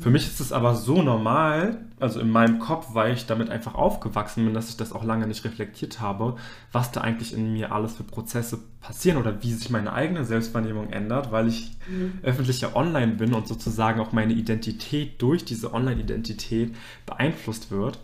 Für 0.00 0.10
mich 0.10 0.26
ist 0.26 0.40
es 0.40 0.52
aber 0.52 0.74
so 0.74 1.00
normal, 1.00 1.84
also 2.00 2.18
in 2.18 2.28
meinem 2.28 2.58
Kopf, 2.58 2.88
weil 2.92 3.14
ich 3.14 3.26
damit 3.26 3.50
einfach 3.50 3.76
aufgewachsen 3.76 4.44
bin, 4.44 4.52
dass 4.52 4.68
ich 4.68 4.76
das 4.76 4.92
auch 4.92 5.04
lange 5.04 5.28
nicht 5.28 5.44
reflektiert 5.44 6.00
habe, 6.00 6.34
was 6.72 6.90
da 6.90 7.02
eigentlich 7.02 7.32
in 7.32 7.52
mir 7.52 7.70
alles 7.70 7.94
für 7.94 8.02
Prozesse 8.02 8.58
passieren 8.80 9.18
oder 9.18 9.44
wie 9.44 9.52
sich 9.52 9.70
meine 9.70 9.92
eigene 9.92 10.24
Selbstwahrnehmung 10.24 10.90
ändert, 10.90 11.30
weil 11.30 11.46
ich 11.46 11.76
mhm. 11.88 12.18
öffentlich 12.22 12.60
ja 12.60 12.74
online 12.74 13.12
bin 13.12 13.32
und 13.32 13.46
sozusagen 13.46 14.00
auch 14.00 14.10
meine 14.10 14.32
Identität 14.32 15.22
durch 15.22 15.44
diese 15.44 15.72
Online-Identität 15.72 16.74
beeinflusst 17.06 17.70
wird. 17.70 18.00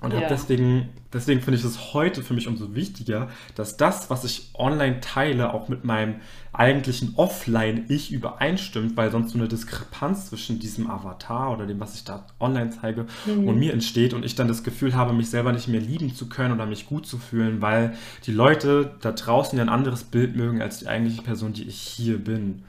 Und 0.00 0.12
ja. 0.12 0.28
deswegen, 0.28 0.90
deswegen 1.12 1.40
finde 1.40 1.58
ich 1.58 1.64
es 1.64 1.92
heute 1.92 2.22
für 2.22 2.32
mich 2.32 2.46
umso 2.46 2.74
wichtiger, 2.76 3.28
dass 3.56 3.76
das, 3.76 4.10
was 4.10 4.22
ich 4.22 4.50
online 4.54 5.00
teile, 5.00 5.52
auch 5.52 5.68
mit 5.68 5.84
meinem 5.84 6.16
eigentlichen 6.52 7.14
Offline-Ich 7.16 8.12
übereinstimmt, 8.12 8.96
weil 8.96 9.10
sonst 9.10 9.32
so 9.32 9.38
eine 9.38 9.48
Diskrepanz 9.48 10.28
zwischen 10.28 10.60
diesem 10.60 10.88
Avatar 10.88 11.52
oder 11.52 11.66
dem, 11.66 11.80
was 11.80 11.96
ich 11.96 12.04
da 12.04 12.26
online 12.38 12.70
zeige, 12.70 13.06
mhm. 13.26 13.48
und 13.48 13.58
mir 13.58 13.72
entsteht 13.72 14.14
und 14.14 14.24
ich 14.24 14.36
dann 14.36 14.46
das 14.46 14.62
Gefühl 14.62 14.94
habe, 14.94 15.12
mich 15.12 15.30
selber 15.30 15.52
nicht 15.52 15.66
mehr 15.66 15.80
lieben 15.80 16.14
zu 16.14 16.28
können 16.28 16.54
oder 16.54 16.66
mich 16.66 16.86
gut 16.86 17.04
zu 17.04 17.18
fühlen, 17.18 17.60
weil 17.60 17.96
die 18.24 18.32
Leute 18.32 18.94
da 19.00 19.10
draußen 19.10 19.58
ja 19.58 19.64
ein 19.64 19.68
anderes 19.68 20.04
Bild 20.04 20.36
mögen 20.36 20.62
als 20.62 20.78
die 20.78 20.86
eigentliche 20.86 21.22
Person, 21.22 21.54
die 21.54 21.64
ich 21.64 21.80
hier 21.80 22.18
bin. 22.18 22.62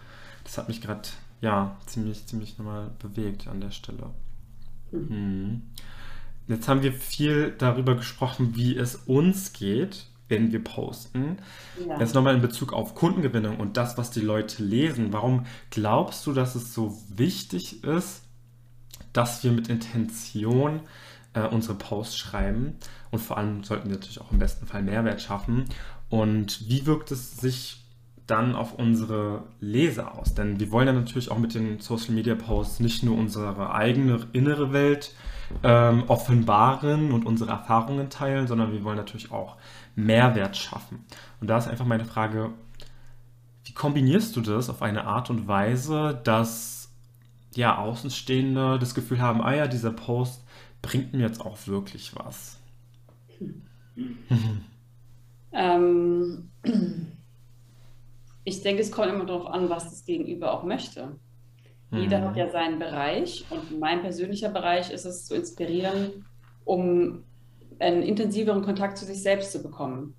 Das 0.43 0.57
hat 0.57 0.67
mich 0.67 0.81
gerade, 0.81 1.07
ja, 1.41 1.77
ziemlich, 1.85 2.25
ziemlich 2.25 2.57
nochmal 2.57 2.89
bewegt 2.97 3.47
an 3.47 3.61
der 3.61 3.71
Stelle. 3.71 4.09
Mhm. 4.91 4.99
Mhm. 5.09 5.61
Jetzt 6.49 6.67
haben 6.67 6.81
wir 6.81 6.91
viel 6.91 7.53
darüber 7.57 7.95
gesprochen, 7.95 8.55
wie 8.55 8.75
es 8.75 8.95
uns 8.95 9.53
geht, 9.53 10.07
wenn 10.27 10.51
wir 10.51 10.63
posten. 10.63 11.37
Ja. 11.87 11.99
Jetzt 11.99 12.15
nochmal 12.15 12.35
in 12.35 12.41
Bezug 12.41 12.73
auf 12.73 12.95
Kundengewinnung 12.95 13.57
und 13.57 13.77
das, 13.77 13.97
was 13.97 14.11
die 14.11 14.19
Leute 14.19 14.63
lesen. 14.63 15.13
Warum 15.13 15.45
glaubst 15.69 16.25
du, 16.25 16.33
dass 16.33 16.55
es 16.55 16.73
so 16.73 16.97
wichtig 17.07 17.83
ist, 17.83 18.23
dass 19.13 19.43
wir 19.43 19.51
mit 19.51 19.69
Intention 19.69 20.81
äh, 21.33 21.47
unsere 21.47 21.75
Posts 21.75 22.17
schreiben. 22.17 22.75
Und 23.11 23.19
vor 23.19 23.37
allem 23.37 23.63
sollten 23.63 23.89
wir 23.89 23.95
natürlich 23.95 24.21
auch 24.21 24.31
im 24.31 24.39
besten 24.39 24.65
Fall 24.65 24.83
Mehrwert 24.83 25.21
schaffen. 25.21 25.65
Und 26.09 26.67
wie 26.69 26.85
wirkt 26.85 27.11
es 27.11 27.37
sich 27.37 27.83
dann 28.27 28.55
auf 28.55 28.73
unsere 28.73 29.43
Leser 29.59 30.17
aus? 30.17 30.35
Denn 30.35 30.59
wir 30.59 30.71
wollen 30.71 30.87
ja 30.87 30.93
natürlich 30.93 31.31
auch 31.31 31.37
mit 31.37 31.53
den 31.53 31.79
Social 31.79 32.13
Media 32.13 32.35
Posts 32.35 32.79
nicht 32.79 33.03
nur 33.03 33.17
unsere 33.17 33.73
eigene 33.73 34.27
innere 34.33 34.73
Welt 34.73 35.13
ähm, 35.63 36.03
offenbaren 36.07 37.11
und 37.11 37.25
unsere 37.25 37.51
Erfahrungen 37.51 38.09
teilen, 38.09 38.47
sondern 38.47 38.71
wir 38.71 38.83
wollen 38.83 38.97
natürlich 38.97 39.31
auch 39.31 39.57
Mehrwert 39.95 40.57
schaffen. 40.57 41.05
Und 41.41 41.47
da 41.47 41.57
ist 41.57 41.67
einfach 41.67 41.85
meine 41.85 42.05
Frage, 42.05 42.51
wie 43.65 43.73
kombinierst 43.73 44.35
du 44.35 44.41
das 44.41 44.69
auf 44.69 44.81
eine 44.81 45.05
Art 45.05 45.29
und 45.29 45.47
Weise, 45.47 46.19
dass 46.23 46.91
ja 47.55 47.77
Außenstehende 47.77 48.79
das 48.79 48.95
Gefühl 48.95 49.21
haben, 49.21 49.41
ah 49.41 49.53
ja, 49.53 49.67
dieser 49.67 49.91
Post 49.91 50.45
bringt 50.81 51.13
mir 51.13 51.19
jetzt 51.19 51.41
auch 51.41 51.57
wirklich 51.67 52.15
was? 52.15 52.59
Ähm, 55.51 56.49
ich 58.43 58.61
denke, 58.61 58.81
es 58.81 58.91
kommt 58.91 59.09
immer 59.09 59.25
darauf 59.25 59.47
an, 59.47 59.69
was 59.69 59.89
das 59.89 60.05
Gegenüber 60.05 60.53
auch 60.53 60.63
möchte. 60.63 61.15
Jeder 61.91 62.21
hat 62.21 62.35
Mhm. 62.35 62.37
ja 62.37 62.49
seinen 62.49 62.79
Bereich 62.79 63.45
und 63.49 63.71
mein 63.79 64.01
persönlicher 64.01 64.49
Bereich 64.49 64.91
ist 64.91 65.05
es 65.05 65.25
zu 65.25 65.35
inspirieren, 65.35 66.25
um 66.63 67.25
einen 67.79 68.03
intensiveren 68.03 68.63
Kontakt 68.63 68.97
zu 68.97 69.05
sich 69.05 69.21
selbst 69.23 69.51
zu 69.51 69.63
bekommen. 69.63 70.15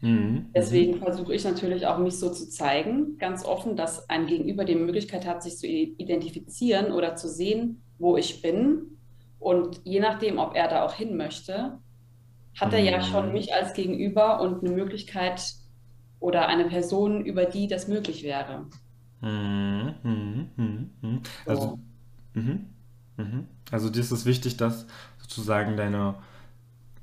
Mhm. 0.00 0.46
Mhm. 0.54 0.54
Deswegen 0.56 0.98
versuche 0.98 1.34
ich 1.34 1.44
natürlich 1.44 1.86
auch, 1.86 1.98
mich 1.98 2.18
so 2.18 2.30
zu 2.30 2.48
zeigen, 2.48 3.16
ganz 3.18 3.44
offen, 3.44 3.76
dass 3.76 4.08
ein 4.10 4.26
Gegenüber 4.26 4.64
die 4.64 4.74
Möglichkeit 4.74 5.26
hat, 5.26 5.42
sich 5.42 5.56
zu 5.58 5.66
identifizieren 5.68 6.92
oder 6.92 7.14
zu 7.16 7.28
sehen, 7.28 7.84
wo 7.98 8.16
ich 8.16 8.42
bin. 8.42 8.98
Und 9.38 9.80
je 9.84 10.00
nachdem, 10.00 10.38
ob 10.38 10.54
er 10.56 10.68
da 10.68 10.84
auch 10.84 10.94
hin 10.94 11.16
möchte, 11.16 11.78
hat 12.54 12.72
er 12.74 12.80
ja 12.80 13.00
schon 13.02 13.28
Mhm. 13.28 13.32
mich 13.32 13.54
als 13.54 13.74
Gegenüber 13.74 14.40
und 14.40 14.64
eine 14.64 14.72
Möglichkeit 14.74 15.42
oder 16.20 16.48
eine 16.48 16.66
Person, 16.66 17.24
über 17.24 17.46
die 17.46 17.68
das 17.68 17.88
möglich 17.88 18.22
wäre. 18.24 18.68
Mhm. 19.20 19.94
Mhm. 20.02 20.50
Mhm. 20.56 20.90
Mhm. 21.02 21.22
Also, 21.46 21.68
So. 21.68 21.80
mhm. 22.34 22.66
Mhm. 23.16 23.48
Also 23.70 23.90
dir 23.90 24.00
ist 24.00 24.10
es 24.12 24.24
wichtig, 24.26 24.56
dass 24.56 24.86
sozusagen 25.20 25.76
deine 25.76 26.16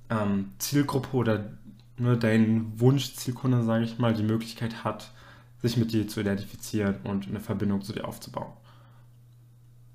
ähm, 0.09 0.53
Zielgruppe 0.59 1.15
oder 1.17 1.51
ne, 1.97 2.17
dein 2.17 2.79
Wunschzielkunde, 2.79 3.63
sage 3.63 3.85
ich 3.85 3.99
mal, 3.99 4.13
die 4.13 4.23
Möglichkeit 4.23 4.83
hat, 4.83 5.11
sich 5.61 5.77
mit 5.77 5.93
dir 5.93 6.07
zu 6.07 6.21
identifizieren 6.21 6.97
und 7.03 7.27
eine 7.27 7.39
Verbindung 7.41 7.81
zu 7.83 7.93
dir 7.93 8.07
aufzubauen. 8.07 8.53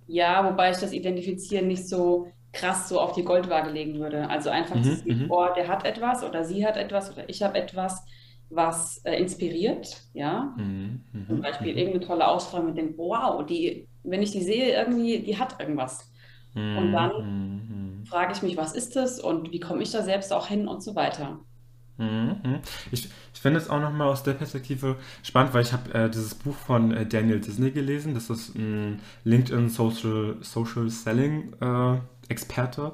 Ja, 0.07 0.45
wobei 0.51 0.71
ich 0.71 0.79
das 0.79 0.93
Identifizieren 0.93 1.69
nicht 1.69 1.89
so 1.89 2.33
krass 2.53 2.89
so 2.89 3.01
auf 3.01 3.13
die 3.13 3.25
Goldwaage 3.25 3.71
legen 3.71 3.99
würde. 3.99 4.29
Also 4.29 4.51
einfach 4.51 4.81
zu 4.83 4.95
Mhm. 4.95 4.95
sehen, 4.95 5.25
Mhm. 5.25 5.29
oh, 5.29 5.47
der 5.57 5.69
hat 5.69 5.85
etwas 5.85 6.23
oder 6.23 6.45
sie 6.45 6.67
hat 6.67 6.77
etwas 6.77 7.11
oder 7.11 7.29
ich 7.29 7.43
habe 7.43 7.57
etwas, 7.59 8.05
was 8.55 8.99
äh, 9.05 9.17
inspiriert, 9.21 10.03
ja. 10.15 10.55
Mhm. 10.57 11.01
Zum 11.29 11.39
Mhm. 11.39 11.43
Beispiel 11.43 11.73
Mhm. 11.73 11.79
irgendeine 11.79 12.07
tolle 12.07 12.29
Ausstrahlung 12.29 12.69
mit 12.69 12.79
dem, 12.79 12.97
wow, 12.99 13.45
die, 13.47 13.89
wenn 14.03 14.23
ich 14.23 14.33
die 14.33 14.43
sehe, 14.43 14.75
irgendwie, 14.77 15.23
die 15.25 15.39
hat 15.39 15.61
irgendwas. 15.61 16.11
Und 16.75 16.93
Mhm. 16.93 16.93
dann 16.93 17.11
Mhm. 17.13 18.05
frage 18.05 18.33
ich 18.35 18.43
mich, 18.43 18.57
was 18.57 18.75
ist 18.75 18.97
das 18.97 19.21
und 19.21 19.53
wie 19.53 19.61
komme 19.61 19.83
ich 19.83 19.91
da 19.93 20.03
selbst 20.03 20.33
auch 20.33 20.47
hin 20.49 20.69
und 20.69 20.83
so 20.83 20.95
weiter. 20.95 21.41
Mhm. 21.99 22.61
Ich, 22.91 23.11
ich 23.35 23.41
finde 23.41 23.61
es 23.61 23.69
auch 23.69 23.81
nochmal 23.81 24.09
aus 24.09 24.23
der 24.23 24.33
Perspektive 24.33 24.97
spannend, 25.23 25.53
weil 25.55 25.63
ich 25.63 25.73
habe 25.73 25.93
äh, 25.95 26.11
dieses 26.11 26.35
Buch 26.35 26.55
von 26.57 26.91
äh, 26.93 27.07
Daniel 27.07 27.41
Disney 27.41 27.71
gelesen. 27.71 28.15
Das 28.15 28.31
ist 28.31 28.55
ein 28.57 29.01
LinkedIn 29.25 29.69
Social, 29.69 30.37
Social 30.41 30.89
Selling 30.89 31.53
äh, 31.61 31.99
Experte, 32.29 32.93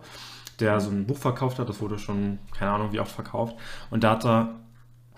der 0.61 0.81
so 0.81 0.91
ein 0.91 1.07
Buch 1.07 1.19
verkauft 1.19 1.59
hat. 1.59 1.69
Das 1.69 1.81
wurde 1.81 1.99
schon, 1.99 2.39
keine 2.57 2.73
Ahnung, 2.73 2.93
wie 2.93 3.01
oft 3.01 3.13
verkauft. 3.13 3.57
Und 3.91 4.05
da 4.05 4.13
hat 4.13 4.27
er 4.27 4.57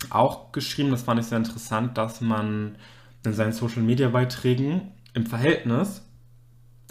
auch 0.08 0.52
geschrieben, 0.52 0.90
das 0.90 1.02
fand 1.02 1.20
ich 1.20 1.26
sehr 1.26 1.38
interessant, 1.38 1.98
dass 1.98 2.20
man 2.20 2.76
in 3.24 3.34
seinen 3.34 3.52
Social 3.52 3.82
Media 3.82 4.08
Beiträgen 4.08 4.92
im 5.12 5.26
Verhältnis 5.26 6.02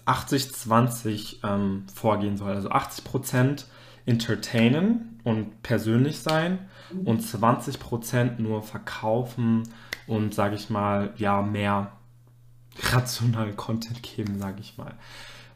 80-20 0.05 1.43
ähm, 1.43 1.85
vorgehen 1.93 2.37
soll. 2.37 2.51
Also 2.51 2.69
80% 2.69 3.65
entertainen 4.05 5.19
und 5.23 5.61
persönlich 5.63 6.19
sein 6.19 6.69
und 7.05 7.21
20% 7.21 8.39
nur 8.39 8.63
verkaufen 8.63 9.63
und, 10.07 10.33
sage 10.33 10.55
ich 10.55 10.69
mal, 10.69 11.13
ja, 11.17 11.41
mehr 11.41 11.91
rationalen 12.81 13.55
Content 13.55 14.01
geben, 14.01 14.39
sage 14.39 14.61
ich 14.61 14.77
mal. 14.77 14.93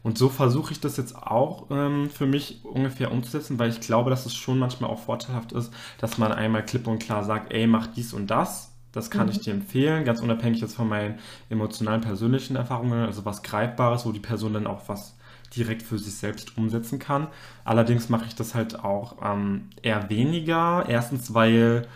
Und 0.04 0.18
so 0.18 0.28
versuche 0.28 0.72
ich 0.72 0.80
das 0.80 0.96
jetzt 0.98 1.16
auch 1.16 1.66
ähm, 1.70 2.10
für 2.10 2.26
mich 2.26 2.64
ungefähr 2.64 3.10
umzusetzen, 3.12 3.58
weil 3.58 3.70
ich 3.70 3.80
glaube, 3.80 4.10
dass 4.10 4.26
es 4.26 4.34
schon 4.36 4.58
manchmal 4.60 4.90
auch 4.90 5.00
vorteilhaft 5.00 5.52
ist, 5.52 5.72
dass 5.98 6.18
man 6.18 6.32
einmal 6.32 6.64
klipp 6.64 6.86
und 6.86 7.00
klar 7.00 7.24
sagt, 7.24 7.52
ey, 7.52 7.66
mach 7.66 7.88
dies 7.88 8.14
und 8.14 8.28
das. 8.28 8.72
Das 8.92 9.10
kann 9.10 9.28
ich 9.28 9.40
Mhm. 9.40 9.40
dir 9.40 9.54
empfehlen, 9.54 10.04
ganz 10.04 10.20
unabhängig 10.20 10.60
jetzt 10.60 10.76
von 10.76 10.88
meinen 10.88 11.18
emotionalen, 11.50 12.02
persönlichen 12.02 12.56
Erfahrungen, 12.56 13.06
also 13.06 13.24
was 13.24 13.42
Greifbares, 13.42 14.06
wo 14.06 14.12
die 14.12 14.20
Person 14.20 14.54
dann 14.54 14.68
auch 14.68 14.88
was 14.88 15.16
direkt 15.56 15.82
für 15.82 15.98
sich 15.98 16.14
selbst 16.14 16.56
umsetzen 16.58 16.98
kann. 17.00 17.28
Allerdings 17.64 18.08
mache 18.08 18.26
ich 18.26 18.36
das 18.36 18.54
halt 18.54 18.78
auch 18.84 19.16
ähm, 19.22 19.70
eher 19.82 20.10
weniger. 20.10 20.84
Erstens, 20.88 21.34
weil 21.34 21.88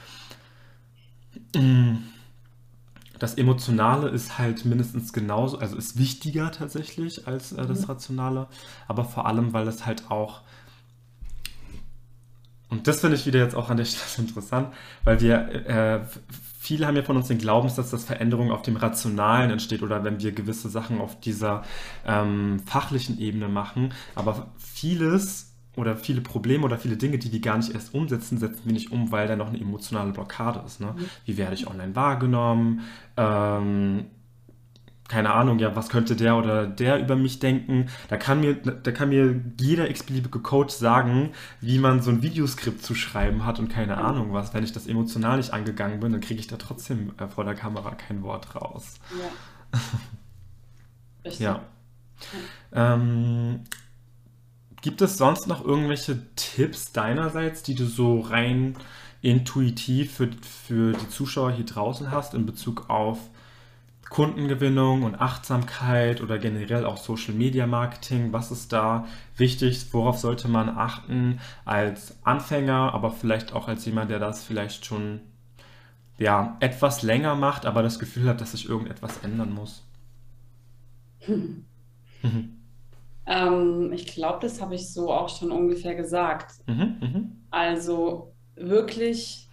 mh, 1.54 1.98
das 3.18 3.34
Emotionale 3.34 4.08
ist 4.08 4.38
halt 4.38 4.64
mindestens 4.64 5.12
genauso, 5.12 5.58
also 5.58 5.76
ist 5.76 5.98
wichtiger 5.98 6.50
tatsächlich 6.52 7.26
als 7.26 7.52
äh, 7.52 7.66
das 7.66 7.80
Mhm. 7.82 7.86
Rationale, 7.86 8.46
aber 8.86 9.04
vor 9.04 9.26
allem, 9.26 9.52
weil 9.52 9.68
es 9.68 9.86
halt 9.86 10.10
auch, 10.10 10.42
und 12.68 12.86
das 12.86 13.00
finde 13.00 13.16
ich 13.16 13.26
wieder 13.26 13.38
jetzt 13.40 13.54
auch 13.54 13.70
an 13.70 13.76
der 13.78 13.84
Stelle 13.86 14.28
interessant, 14.28 14.72
weil 15.04 15.20
wir, 15.20 15.66
äh, 15.66 16.00
viele 16.60 16.86
haben 16.86 16.96
ja 16.96 17.02
von 17.02 17.16
uns 17.16 17.28
den 17.28 17.38
Glaubenssatz, 17.38 17.90
dass 17.90 18.04
Veränderung 18.04 18.50
auf 18.52 18.62
dem 18.62 18.76
Rationalen 18.76 19.50
entsteht 19.50 19.82
oder 19.82 20.04
wenn 20.04 20.20
wir 20.20 20.32
gewisse 20.32 20.68
Sachen 20.68 21.00
auf 21.00 21.18
dieser 21.20 21.62
ähm, 22.06 22.60
fachlichen 22.66 23.18
Ebene 23.18 23.48
machen, 23.48 23.94
aber 24.14 24.48
vieles 24.58 25.47
oder 25.78 25.96
viele 25.96 26.20
Probleme 26.20 26.64
oder 26.64 26.78
viele 26.78 26.96
Dinge, 26.96 27.18
die 27.18 27.32
wir 27.32 27.40
gar 27.40 27.56
nicht 27.56 27.72
erst 27.72 27.94
umsetzen, 27.94 28.38
setzen 28.38 28.62
wir 28.64 28.72
nicht 28.72 28.92
um, 28.92 29.12
weil 29.12 29.28
da 29.28 29.36
noch 29.36 29.48
eine 29.48 29.60
emotionale 29.60 30.12
Blockade 30.12 30.62
ist. 30.66 30.80
Ne? 30.80 30.94
Mhm. 30.96 31.04
Wie 31.24 31.36
werde 31.36 31.54
ich 31.54 31.66
online 31.66 31.94
wahrgenommen? 31.94 32.80
Ähm, 33.16 34.06
keine 35.08 35.32
Ahnung, 35.32 35.58
ja, 35.58 35.74
was 35.74 35.88
könnte 35.88 36.16
der 36.16 36.36
oder 36.36 36.66
der 36.66 37.00
über 37.00 37.16
mich 37.16 37.38
denken? 37.38 37.88
Da 38.08 38.18
kann 38.18 38.40
mir, 38.40 38.54
da 38.54 38.92
kann 38.92 39.08
mir 39.08 39.40
jeder 39.58 39.88
x-beliebige 39.88 40.40
Coach 40.40 40.74
sagen, 40.74 41.30
wie 41.62 41.78
man 41.78 42.02
so 42.02 42.10
ein 42.10 42.22
Videoskript 42.22 42.82
zu 42.82 42.94
schreiben 42.94 43.46
hat 43.46 43.58
und 43.58 43.68
keine 43.68 43.96
Ahnung 43.96 44.34
was. 44.34 44.52
Wenn 44.52 44.64
ich 44.64 44.72
das 44.72 44.86
emotional 44.86 45.38
nicht 45.38 45.54
angegangen 45.54 46.00
bin, 46.00 46.12
dann 46.12 46.20
kriege 46.20 46.40
ich 46.40 46.46
da 46.46 46.56
trotzdem 46.56 47.12
äh, 47.18 47.26
vor 47.26 47.44
der 47.44 47.54
Kamera 47.54 47.94
kein 47.94 48.22
Wort 48.22 48.54
raus. 48.54 48.96
Ja. 49.18 49.78
Richtig. 51.24 51.40
Ja. 51.40 51.62
Ähm, 52.72 53.60
gibt 54.80 55.02
es 55.02 55.18
sonst 55.18 55.46
noch 55.46 55.64
irgendwelche 55.64 56.20
Tipps 56.36 56.92
deinerseits, 56.92 57.62
die 57.62 57.74
du 57.74 57.86
so 57.86 58.20
rein 58.20 58.76
intuitiv 59.20 60.14
für, 60.14 60.30
für 60.42 60.92
die 60.92 61.08
Zuschauer 61.08 61.52
hier 61.52 61.64
draußen 61.64 62.10
hast 62.10 62.34
in 62.34 62.46
Bezug 62.46 62.88
auf 62.88 63.18
Kundengewinnung 64.08 65.02
und 65.02 65.20
Achtsamkeit 65.20 66.22
oder 66.22 66.38
generell 66.38 66.86
auch 66.86 66.96
Social 66.96 67.34
Media 67.34 67.66
Marketing? 67.66 68.32
Was 68.32 68.50
ist 68.50 68.72
da 68.72 69.06
wichtig? 69.36 69.86
Worauf 69.92 70.18
sollte 70.18 70.48
man 70.48 70.68
achten 70.70 71.40
als 71.64 72.16
Anfänger, 72.24 72.94
aber 72.94 73.10
vielleicht 73.10 73.52
auch 73.52 73.68
als 73.68 73.84
jemand, 73.84 74.10
der 74.10 74.18
das 74.18 74.44
vielleicht 74.44 74.86
schon 74.86 75.20
ja, 76.16 76.56
etwas 76.60 77.02
länger 77.02 77.34
macht, 77.34 77.66
aber 77.66 77.82
das 77.82 77.98
Gefühl 77.98 78.28
hat, 78.28 78.40
dass 78.40 78.52
sich 78.52 78.68
irgendetwas 78.68 79.18
ändern 79.22 79.52
muss? 79.52 79.84
Hm. 82.20 82.57
Ähm, 83.28 83.92
ich 83.92 84.06
glaube, 84.06 84.38
das 84.40 84.60
habe 84.60 84.74
ich 84.74 84.92
so 84.92 85.12
auch 85.12 85.28
schon 85.28 85.52
ungefähr 85.52 85.94
gesagt. 85.94 86.52
Mhm, 86.66 86.96
mhm. 87.00 87.32
Also 87.50 88.32
wirklich 88.56 89.48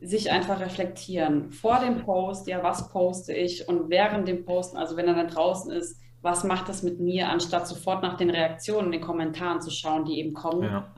sich 0.00 0.30
einfach 0.30 0.60
reflektieren. 0.60 1.50
Vor 1.50 1.80
dem 1.80 2.02
Post, 2.04 2.46
ja, 2.46 2.62
was 2.62 2.88
poste 2.90 3.32
ich? 3.34 3.68
Und 3.68 3.90
während 3.90 4.28
dem 4.28 4.44
Posten, 4.44 4.76
also 4.76 4.96
wenn 4.96 5.08
er 5.08 5.14
dann 5.14 5.26
draußen 5.26 5.72
ist, 5.72 6.00
was 6.22 6.44
macht 6.44 6.68
das 6.68 6.84
mit 6.84 7.00
mir, 7.00 7.28
anstatt 7.28 7.66
sofort 7.66 8.02
nach 8.02 8.16
den 8.16 8.30
Reaktionen, 8.30 8.92
den 8.92 9.00
Kommentaren 9.00 9.60
zu 9.60 9.70
schauen, 9.70 10.04
die 10.04 10.18
eben 10.20 10.32
kommen. 10.32 10.62
Ja. 10.62 10.94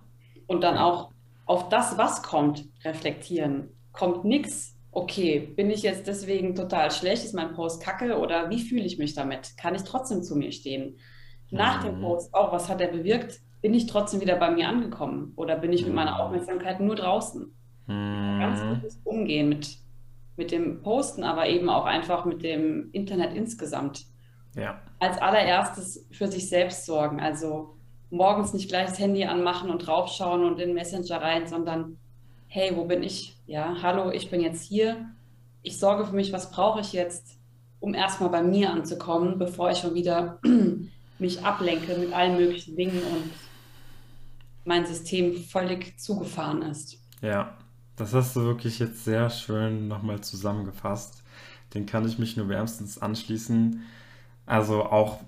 Und 0.46 0.62
dann 0.62 0.76
auch 0.76 1.10
auf 1.46 1.70
das, 1.70 1.96
was 1.96 2.22
kommt, 2.22 2.64
reflektieren. 2.84 3.70
Kommt 3.92 4.24
nichts, 4.24 4.76
okay, 4.92 5.40
bin 5.56 5.70
ich 5.70 5.82
jetzt 5.82 6.06
deswegen 6.06 6.54
total 6.54 6.90
schlecht, 6.90 7.24
ist 7.24 7.34
mein 7.34 7.54
Post 7.54 7.82
kacke 7.82 8.18
oder 8.18 8.50
wie 8.50 8.60
fühle 8.60 8.84
ich 8.84 8.98
mich 8.98 9.14
damit? 9.14 9.56
Kann 9.56 9.74
ich 9.74 9.82
trotzdem 9.82 10.22
zu 10.22 10.36
mir 10.36 10.52
stehen? 10.52 10.98
Nach 11.50 11.82
dem 11.82 11.98
Mhm. 11.98 12.02
Post 12.02 12.34
auch, 12.34 12.52
was 12.52 12.68
hat 12.68 12.80
er 12.80 12.88
bewirkt? 12.88 13.40
Bin 13.62 13.74
ich 13.74 13.86
trotzdem 13.86 14.20
wieder 14.20 14.36
bei 14.36 14.50
mir 14.50 14.68
angekommen 14.68 15.32
oder 15.36 15.56
bin 15.56 15.72
ich 15.72 15.84
mit 15.84 15.94
meiner 15.94 16.14
Mhm. 16.14 16.20
Aufmerksamkeit 16.20 16.80
nur 16.80 16.94
draußen? 16.96 17.52
Ganz 17.86 18.62
Mhm. 18.62 18.74
gutes 18.76 19.00
Umgehen 19.04 19.48
mit, 19.48 19.76
mit 20.36 20.52
dem 20.52 20.82
Posten, 20.82 21.24
aber 21.24 21.48
eben 21.48 21.68
auch 21.68 21.84
einfach 21.84 22.24
mit 22.24 22.42
dem 22.42 22.88
Internet 22.92 23.34
insgesamt. 23.34 24.06
Ja. 24.54 24.80
Als 24.98 25.18
allererstes 25.18 26.06
für 26.10 26.26
sich 26.28 26.48
selbst 26.48 26.86
sorgen. 26.86 27.20
Also 27.20 27.74
morgens 28.10 28.52
nicht 28.54 28.68
gleich 28.68 28.86
das 28.86 28.98
Handy 28.98 29.24
anmachen 29.24 29.70
und 29.70 29.86
draufschauen 29.86 30.44
und 30.44 30.58
in 30.60 30.74
Messenger 30.74 31.20
rein, 31.20 31.46
sondern 31.46 31.98
hey, 32.46 32.72
wo 32.76 32.84
bin 32.84 33.02
ich? 33.02 33.36
Ja, 33.46 33.76
hallo, 33.82 34.10
ich 34.10 34.30
bin 34.30 34.40
jetzt 34.40 34.62
hier. 34.62 35.06
Ich 35.62 35.78
sorge 35.78 36.04
für 36.06 36.14
mich, 36.14 36.32
was 36.32 36.50
brauche 36.50 36.80
ich 36.80 36.92
jetzt, 36.92 37.38
um 37.80 37.94
erstmal 37.94 38.30
bei 38.30 38.42
mir 38.42 38.70
anzukommen, 38.70 39.38
bevor 39.38 39.70
ich 39.70 39.78
schon 39.78 39.94
wieder 39.94 40.40
mich 41.20 41.44
ablenke 41.44 41.96
mit 41.96 42.12
allen 42.12 42.36
möglichen 42.36 42.76
Dingen 42.76 43.02
und 43.02 43.30
mein 44.64 44.86
System 44.86 45.36
völlig 45.36 45.98
zugefahren 45.98 46.62
ist. 46.62 46.98
Ja, 47.22 47.56
das 47.96 48.14
hast 48.14 48.36
du 48.36 48.42
wirklich 48.42 48.78
jetzt 48.78 49.04
sehr 49.04 49.30
schön 49.30 49.88
nochmal 49.88 50.20
zusammengefasst. 50.20 51.22
Den 51.74 51.86
kann 51.86 52.06
ich 52.06 52.18
mich 52.18 52.36
nur 52.36 52.48
wärmstens 52.48 52.98
anschließen. 52.98 53.82
Also 54.46 54.84
auch 54.84 55.20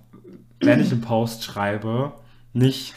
wenn 0.61 0.81
ich 0.81 0.91
einen 0.91 1.01
Post 1.01 1.45
schreibe, 1.45 2.13
nicht 2.53 2.95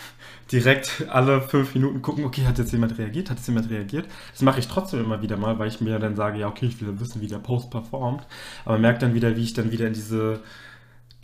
direkt 0.51 1.05
alle 1.10 1.41
fünf 1.41 1.73
Minuten 1.73 2.01
gucken, 2.01 2.25
okay, 2.25 2.45
hat 2.45 2.58
jetzt 2.58 2.71
jemand 2.71 2.97
reagiert, 2.97 3.29
hat 3.29 3.38
jetzt 3.38 3.47
jemand 3.47 3.69
reagiert. 3.69 4.08
Das 4.31 4.41
mache 4.41 4.60
ich 4.60 4.67
trotzdem 4.67 5.03
immer 5.03 5.21
wieder 5.21 5.38
mal, 5.38 5.58
weil 5.60 5.67
ich 5.67 5.81
mir 5.81 5.97
dann 5.99 6.15
sage, 6.15 6.39
ja, 6.39 6.47
okay, 6.47 6.67
ich 6.67 6.79
will 6.81 6.99
wissen, 6.99 7.21
wie 7.21 7.27
der 7.27 7.39
Post 7.39 7.71
performt. 7.71 8.25
Aber 8.63 8.77
merke 8.77 8.99
dann 8.99 9.13
wieder, 9.13 9.36
wie 9.36 9.43
ich 9.43 9.53
dann 9.53 9.71
wieder 9.71 9.88
in 9.88 9.93
diese 9.93 10.41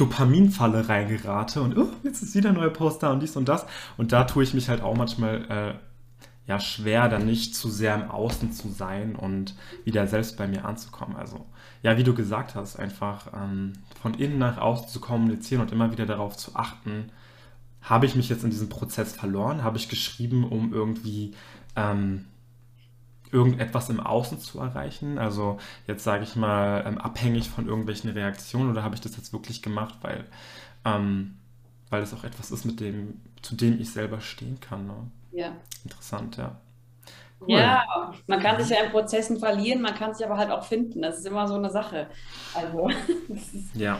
Dopaminfalle 0.01 0.89
reingerate 0.89 1.61
und 1.61 1.77
oh, 1.77 1.89
jetzt 2.01 2.23
ist 2.23 2.33
wieder 2.33 2.49
ein 2.49 2.55
neuer 2.55 2.71
Post 2.71 3.03
da 3.03 3.11
und 3.11 3.19
dies 3.21 3.35
und 3.35 3.47
das. 3.47 3.67
Und 3.97 4.11
da 4.11 4.23
tue 4.23 4.43
ich 4.43 4.55
mich 4.55 4.67
halt 4.67 4.81
auch 4.81 4.97
manchmal 4.97 5.45
äh, 5.47 5.73
ja 6.47 6.59
schwer, 6.59 7.07
dann 7.07 7.27
nicht 7.27 7.55
zu 7.55 7.69
sehr 7.69 7.93
im 7.93 8.09
Außen 8.09 8.51
zu 8.51 8.69
sein 8.69 9.15
und 9.15 9.55
wieder 9.85 10.07
selbst 10.07 10.37
bei 10.37 10.47
mir 10.47 10.65
anzukommen. 10.65 11.15
Also 11.15 11.45
ja, 11.83 11.97
wie 11.97 12.03
du 12.03 12.15
gesagt 12.15 12.55
hast, 12.55 12.77
einfach 12.77 13.27
ähm, 13.31 13.73
von 14.01 14.15
innen 14.15 14.39
nach 14.39 14.57
außen 14.57 14.87
zu 14.87 14.99
kommunizieren 14.99 15.61
und 15.61 15.71
immer 15.71 15.91
wieder 15.91 16.07
darauf 16.07 16.35
zu 16.35 16.55
achten, 16.55 17.11
habe 17.83 18.07
ich 18.07 18.15
mich 18.15 18.27
jetzt 18.27 18.43
in 18.43 18.49
diesem 18.49 18.69
Prozess 18.69 19.13
verloren? 19.13 19.63
Habe 19.63 19.77
ich 19.77 19.87
geschrieben, 19.87 20.43
um 20.43 20.73
irgendwie 20.73 21.35
ähm, 21.75 22.25
irgendetwas 23.31 23.89
im 23.89 23.99
Außen 23.99 24.39
zu 24.39 24.59
erreichen? 24.59 25.17
Also 25.17 25.57
jetzt 25.87 26.03
sage 26.03 26.23
ich 26.23 26.35
mal, 26.35 26.83
ähm, 26.85 26.97
abhängig 26.97 27.49
von 27.49 27.67
irgendwelchen 27.67 28.09
Reaktionen 28.09 28.71
oder 28.71 28.83
habe 28.83 28.95
ich 28.95 29.01
das 29.01 29.17
jetzt 29.17 29.33
wirklich 29.33 29.61
gemacht, 29.61 29.95
weil, 30.01 30.25
ähm, 30.85 31.37
weil 31.89 32.03
es 32.03 32.13
auch 32.13 32.23
etwas 32.23 32.51
ist, 32.51 32.65
mit 32.65 32.79
dem, 32.79 33.21
zu 33.41 33.55
dem 33.55 33.79
ich 33.79 33.91
selber 33.91 34.21
stehen 34.21 34.59
kann. 34.59 34.87
Ne? 34.87 34.95
Ja. 35.31 35.51
Interessant, 35.83 36.37
ja. 36.37 36.57
Cool. 37.41 37.57
Ja, 37.57 38.13
man 38.27 38.39
kann 38.39 38.61
sich 38.61 38.69
ja 38.69 38.83
in 38.83 38.91
Prozessen 38.91 39.39
verlieren, 39.39 39.81
man 39.81 39.95
kann 39.95 40.13
sich 40.13 40.23
aber 40.23 40.37
halt 40.37 40.51
auch 40.51 40.63
finden. 40.63 41.01
Das 41.01 41.17
ist 41.17 41.25
immer 41.25 41.47
so 41.47 41.55
eine 41.55 41.71
Sache. 41.71 42.07
Also, 42.53 42.87
ja. 43.73 43.99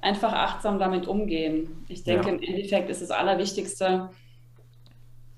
einfach 0.00 0.32
achtsam 0.32 0.78
damit 0.78 1.08
umgehen. 1.08 1.84
Ich 1.88 2.04
denke, 2.04 2.28
ja. 2.28 2.34
im 2.34 2.42
Endeffekt 2.42 2.88
ist 2.88 3.02
das 3.02 3.10
Allerwichtigste, 3.10 4.10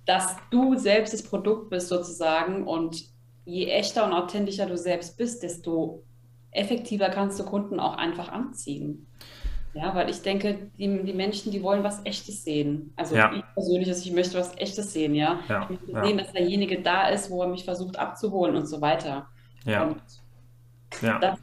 dass 0.05 0.37
du 0.51 0.77
selbst 0.77 1.14
das 1.14 1.23
Produkt 1.23 1.71
bist 1.71 1.88
sozusagen 1.88 2.66
und 2.66 3.05
je 3.44 3.66
echter 3.66 4.05
und 4.05 4.12
authentischer 4.12 4.66
du 4.66 4.76
selbst 4.76 5.16
bist, 5.16 5.42
desto 5.42 6.03
effektiver 6.50 7.09
kannst 7.09 7.38
du 7.38 7.44
Kunden 7.44 7.81
auch 7.81 7.96
einfach 7.96 8.29
anziehen. 8.31 9.07
Ja, 9.72 9.94
weil 9.94 10.11
ich 10.11 10.22
denke, 10.22 10.70
die, 10.79 11.05
die 11.05 11.12
Menschen, 11.12 11.53
die 11.53 11.62
wollen 11.62 11.85
was 11.85 12.05
Echtes 12.05 12.42
sehen. 12.42 12.92
Also 12.96 13.14
ja. 13.14 13.33
ich 13.33 13.44
persönlich, 13.55 13.88
also 13.88 14.05
ich 14.05 14.12
möchte 14.12 14.37
was 14.37 14.57
Echtes 14.57 14.92
sehen, 14.92 15.14
ja. 15.14 15.38
ja. 15.48 15.62
Ich 15.62 15.70
möchte 15.70 15.92
ja. 15.92 16.05
sehen, 16.05 16.18
dass 16.18 16.33
derjenige 16.33 16.83
da 16.83 17.09
ist, 17.09 17.31
wo 17.31 17.42
er 17.42 17.48
mich 17.48 17.64
versucht 17.64 17.96
abzuholen 17.96 18.57
und 18.57 18.66
so 18.66 18.81
weiter. 18.81 19.29
Ja. 19.64 19.85
Und. 19.85 20.03
Das, 21.20 21.38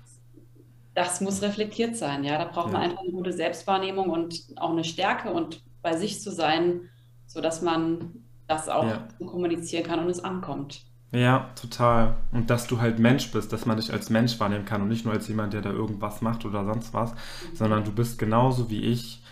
das, 0.93 1.21
muss 1.21 1.41
reflektiert 1.41 1.95
sein, 1.95 2.25
ja. 2.25 2.37
Da 2.37 2.45
braucht 2.45 2.73
man 2.73 2.81
einfach 2.81 2.99
eine 2.99 3.11
gute 3.11 3.31
Selbstwahrnehmung 3.31 4.09
und 4.09 4.43
auch 4.57 4.71
eine 4.71 4.83
Stärke 4.83 5.31
und 5.31 5.63
bei 5.81 5.95
sich 5.95 6.21
zu 6.21 6.29
sein, 6.31 6.89
sodass 7.27 7.61
man 7.61 8.25
das 8.47 8.67
auch 8.67 8.85
kommunizieren 9.25 9.85
kann 9.85 9.99
und 9.99 10.09
es 10.09 10.21
ankommt. 10.21 10.81
Ja, 11.11 11.49
total. 11.59 12.15
Und 12.31 12.49
dass 12.49 12.67
du 12.67 12.81
halt 12.81 12.99
Mensch 12.99 13.31
bist, 13.31 13.53
dass 13.53 13.65
man 13.65 13.77
dich 13.77 13.93
als 13.93 14.09
Mensch 14.09 14.39
wahrnehmen 14.39 14.65
kann 14.65 14.81
und 14.81 14.89
nicht 14.89 15.05
nur 15.05 15.13
als 15.13 15.27
jemand, 15.27 15.53
der 15.53 15.61
da 15.61 15.71
irgendwas 15.71 16.21
macht 16.21 16.45
oder 16.45 16.65
sonst 16.65 16.93
was, 16.93 17.13
sondern 17.53 17.85
du 17.85 17.91
bist 17.91 18.19
genauso 18.19 18.69
wie 18.69 18.81
ich, 18.81 19.23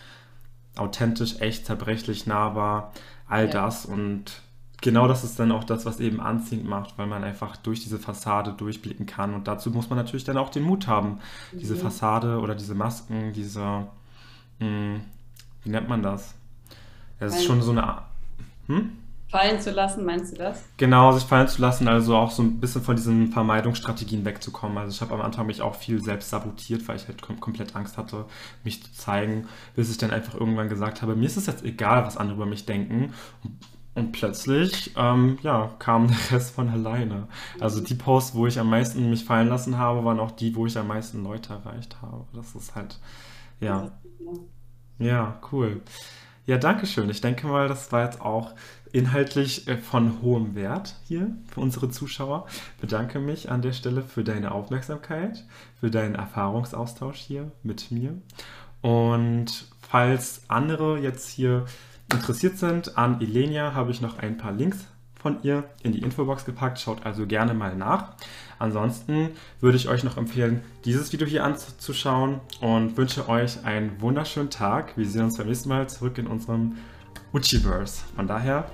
authentisch, 0.76 1.40
echt, 1.40 1.66
zerbrechlich, 1.66 2.26
nahbar, 2.26 2.92
all 3.28 3.46
ja. 3.46 3.50
das. 3.50 3.84
Und 3.84 4.40
genau 4.80 5.06
das 5.06 5.22
ist 5.22 5.38
dann 5.38 5.52
auch 5.52 5.64
das, 5.64 5.84
was 5.84 6.00
eben 6.00 6.20
anziehend 6.20 6.66
macht, 6.66 6.96
weil 6.96 7.06
man 7.06 7.24
einfach 7.24 7.56
durch 7.58 7.80
diese 7.82 7.98
Fassade 7.98 8.52
durchblicken 8.52 9.04
kann. 9.04 9.34
Und 9.34 9.46
dazu 9.46 9.70
muss 9.70 9.90
man 9.90 9.98
natürlich 9.98 10.24
dann 10.24 10.38
auch 10.38 10.48
den 10.48 10.62
Mut 10.62 10.86
haben, 10.86 11.18
mhm. 11.52 11.58
diese 11.58 11.76
Fassade 11.76 12.38
oder 12.40 12.54
diese 12.54 12.74
Masken, 12.74 13.34
diese, 13.34 13.60
mh, 13.60 13.86
hm, 14.60 15.00
wie 15.62 15.70
nennt 15.70 15.88
man 15.88 16.02
das? 16.02 16.34
Es 17.18 17.34
ist 17.34 17.44
schon 17.44 17.60
so 17.62 17.72
eine. 17.72 18.02
Hm? 18.66 18.92
Fallen 19.36 19.60
zu 19.60 19.70
lassen, 19.70 20.04
meinst 20.04 20.32
du 20.32 20.38
das? 20.38 20.64
Genau, 20.78 21.12
sich 21.12 21.24
fallen 21.24 21.48
zu 21.48 21.60
lassen, 21.60 21.88
also 21.88 22.16
auch 22.16 22.30
so 22.30 22.42
ein 22.42 22.58
bisschen 22.58 22.82
von 22.82 22.96
diesen 22.96 23.32
Vermeidungsstrategien 23.32 24.24
wegzukommen. 24.24 24.78
Also 24.78 24.92
ich 24.92 25.00
habe 25.02 25.14
am 25.14 25.20
Anfang 25.20 25.46
mich 25.46 25.60
auch 25.60 25.74
viel 25.74 26.02
selbst 26.02 26.30
sabotiert, 26.30 26.88
weil 26.88 26.96
ich 26.96 27.06
halt 27.06 27.20
kom 27.20 27.38
komplett 27.38 27.76
Angst 27.76 27.98
hatte, 27.98 28.24
mich 28.64 28.82
zu 28.82 28.92
zeigen, 28.92 29.46
bis 29.74 29.90
ich 29.90 29.98
dann 29.98 30.10
einfach 30.10 30.34
irgendwann 30.34 30.68
gesagt 30.68 31.02
habe, 31.02 31.16
mir 31.16 31.26
ist 31.26 31.36
es 31.36 31.46
jetzt 31.46 31.64
egal, 31.64 32.04
was 32.04 32.16
andere 32.16 32.36
über 32.36 32.46
mich 32.46 32.64
denken. 32.64 33.12
Und 33.94 34.12
plötzlich, 34.12 34.92
ähm, 34.96 35.38
ja, 35.42 35.70
kam 35.78 36.08
der 36.08 36.16
Rest 36.30 36.54
von 36.54 36.70
alleine. 36.70 37.28
Also 37.60 37.80
die 37.80 37.94
Posts, 37.94 38.34
wo 38.34 38.46
ich 38.46 38.58
am 38.58 38.70
meisten 38.70 39.10
mich 39.10 39.24
fallen 39.24 39.48
lassen 39.48 39.76
habe, 39.76 40.04
waren 40.04 40.20
auch 40.20 40.30
die, 40.30 40.54
wo 40.54 40.66
ich 40.66 40.78
am 40.78 40.88
meisten 40.88 41.22
Leute 41.22 41.52
erreicht 41.52 41.96
habe. 42.00 42.24
Das 42.34 42.54
ist 42.54 42.74
halt, 42.74 42.98
ja. 43.60 43.90
Ja, 44.98 45.38
cool. 45.52 45.82
Ja, 46.46 46.58
danke 46.58 46.86
schön. 46.86 47.10
Ich 47.10 47.20
denke 47.20 47.48
mal, 47.48 47.66
das 47.66 47.90
war 47.90 48.04
jetzt 48.04 48.20
auch 48.20 48.54
inhaltlich 48.92 49.66
äh, 49.66 49.76
von 49.76 50.22
hohem 50.22 50.54
Wert 50.54 50.94
hier 51.04 51.32
für 51.48 51.60
unsere 51.60 51.90
Zuschauer. 51.90 52.46
Bedanke 52.80 53.18
mich 53.18 53.50
an 53.50 53.62
der 53.62 53.72
Stelle 53.72 54.00
für 54.00 54.22
deine 54.22 54.52
Aufmerksamkeit, 54.52 55.44
für 55.80 55.90
deinen 55.90 56.14
Erfahrungsaustausch 56.14 57.18
hier 57.18 57.50
mit 57.64 57.90
mir. 57.90 58.14
Und 58.80 59.66
falls 59.80 60.42
andere 60.46 61.00
jetzt 61.00 61.28
hier 61.28 61.64
interessiert 62.12 62.58
sind 62.58 62.96
an 62.96 63.20
Elenia, 63.20 63.74
habe 63.74 63.90
ich 63.90 64.00
noch 64.00 64.18
ein 64.20 64.36
paar 64.36 64.52
Links 64.52 64.86
von 65.26 65.42
ihr 65.42 65.64
in 65.82 65.90
die 65.90 66.02
Infobox 66.02 66.44
gepackt. 66.44 66.78
Schaut 66.78 67.04
also 67.04 67.26
gerne 67.26 67.52
mal 67.52 67.74
nach. 67.74 68.12
Ansonsten 68.60 69.30
würde 69.60 69.76
ich 69.76 69.88
euch 69.88 70.04
noch 70.04 70.16
empfehlen, 70.16 70.62
dieses 70.84 71.12
Video 71.12 71.26
hier 71.26 71.42
anzuschauen 71.42 72.40
und 72.60 72.96
wünsche 72.96 73.28
euch 73.28 73.64
einen 73.64 74.00
wunderschönen 74.00 74.50
Tag. 74.50 74.96
Wir 74.96 75.04
sehen 75.04 75.24
uns 75.24 75.36
beim 75.36 75.48
nächsten 75.48 75.68
Mal 75.68 75.88
zurück 75.88 76.18
in 76.18 76.28
unserem 76.28 76.76
Uchiverse. 77.34 78.04
Von 78.14 78.28
daher, 78.28 78.70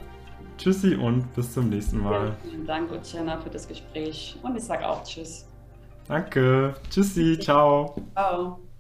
tschüssi 0.59 0.95
und 0.95 1.35
bis 1.35 1.55
zum 1.55 1.71
nächsten 1.71 2.03
Mal. 2.03 2.37
Vielen 2.43 2.67
Dank, 2.67 2.91
Uchana, 2.93 3.41
für 3.41 3.49
das 3.49 3.67
Gespräch. 3.67 4.37
Und 4.43 4.55
ich 4.55 4.65
sage 4.65 4.87
auch 4.87 5.03
Tschüss. 5.05 5.47
Danke. 6.07 6.75
Tschüssi. 6.91 7.39
Ciao. 7.41 7.97
Ciao. 8.13 8.72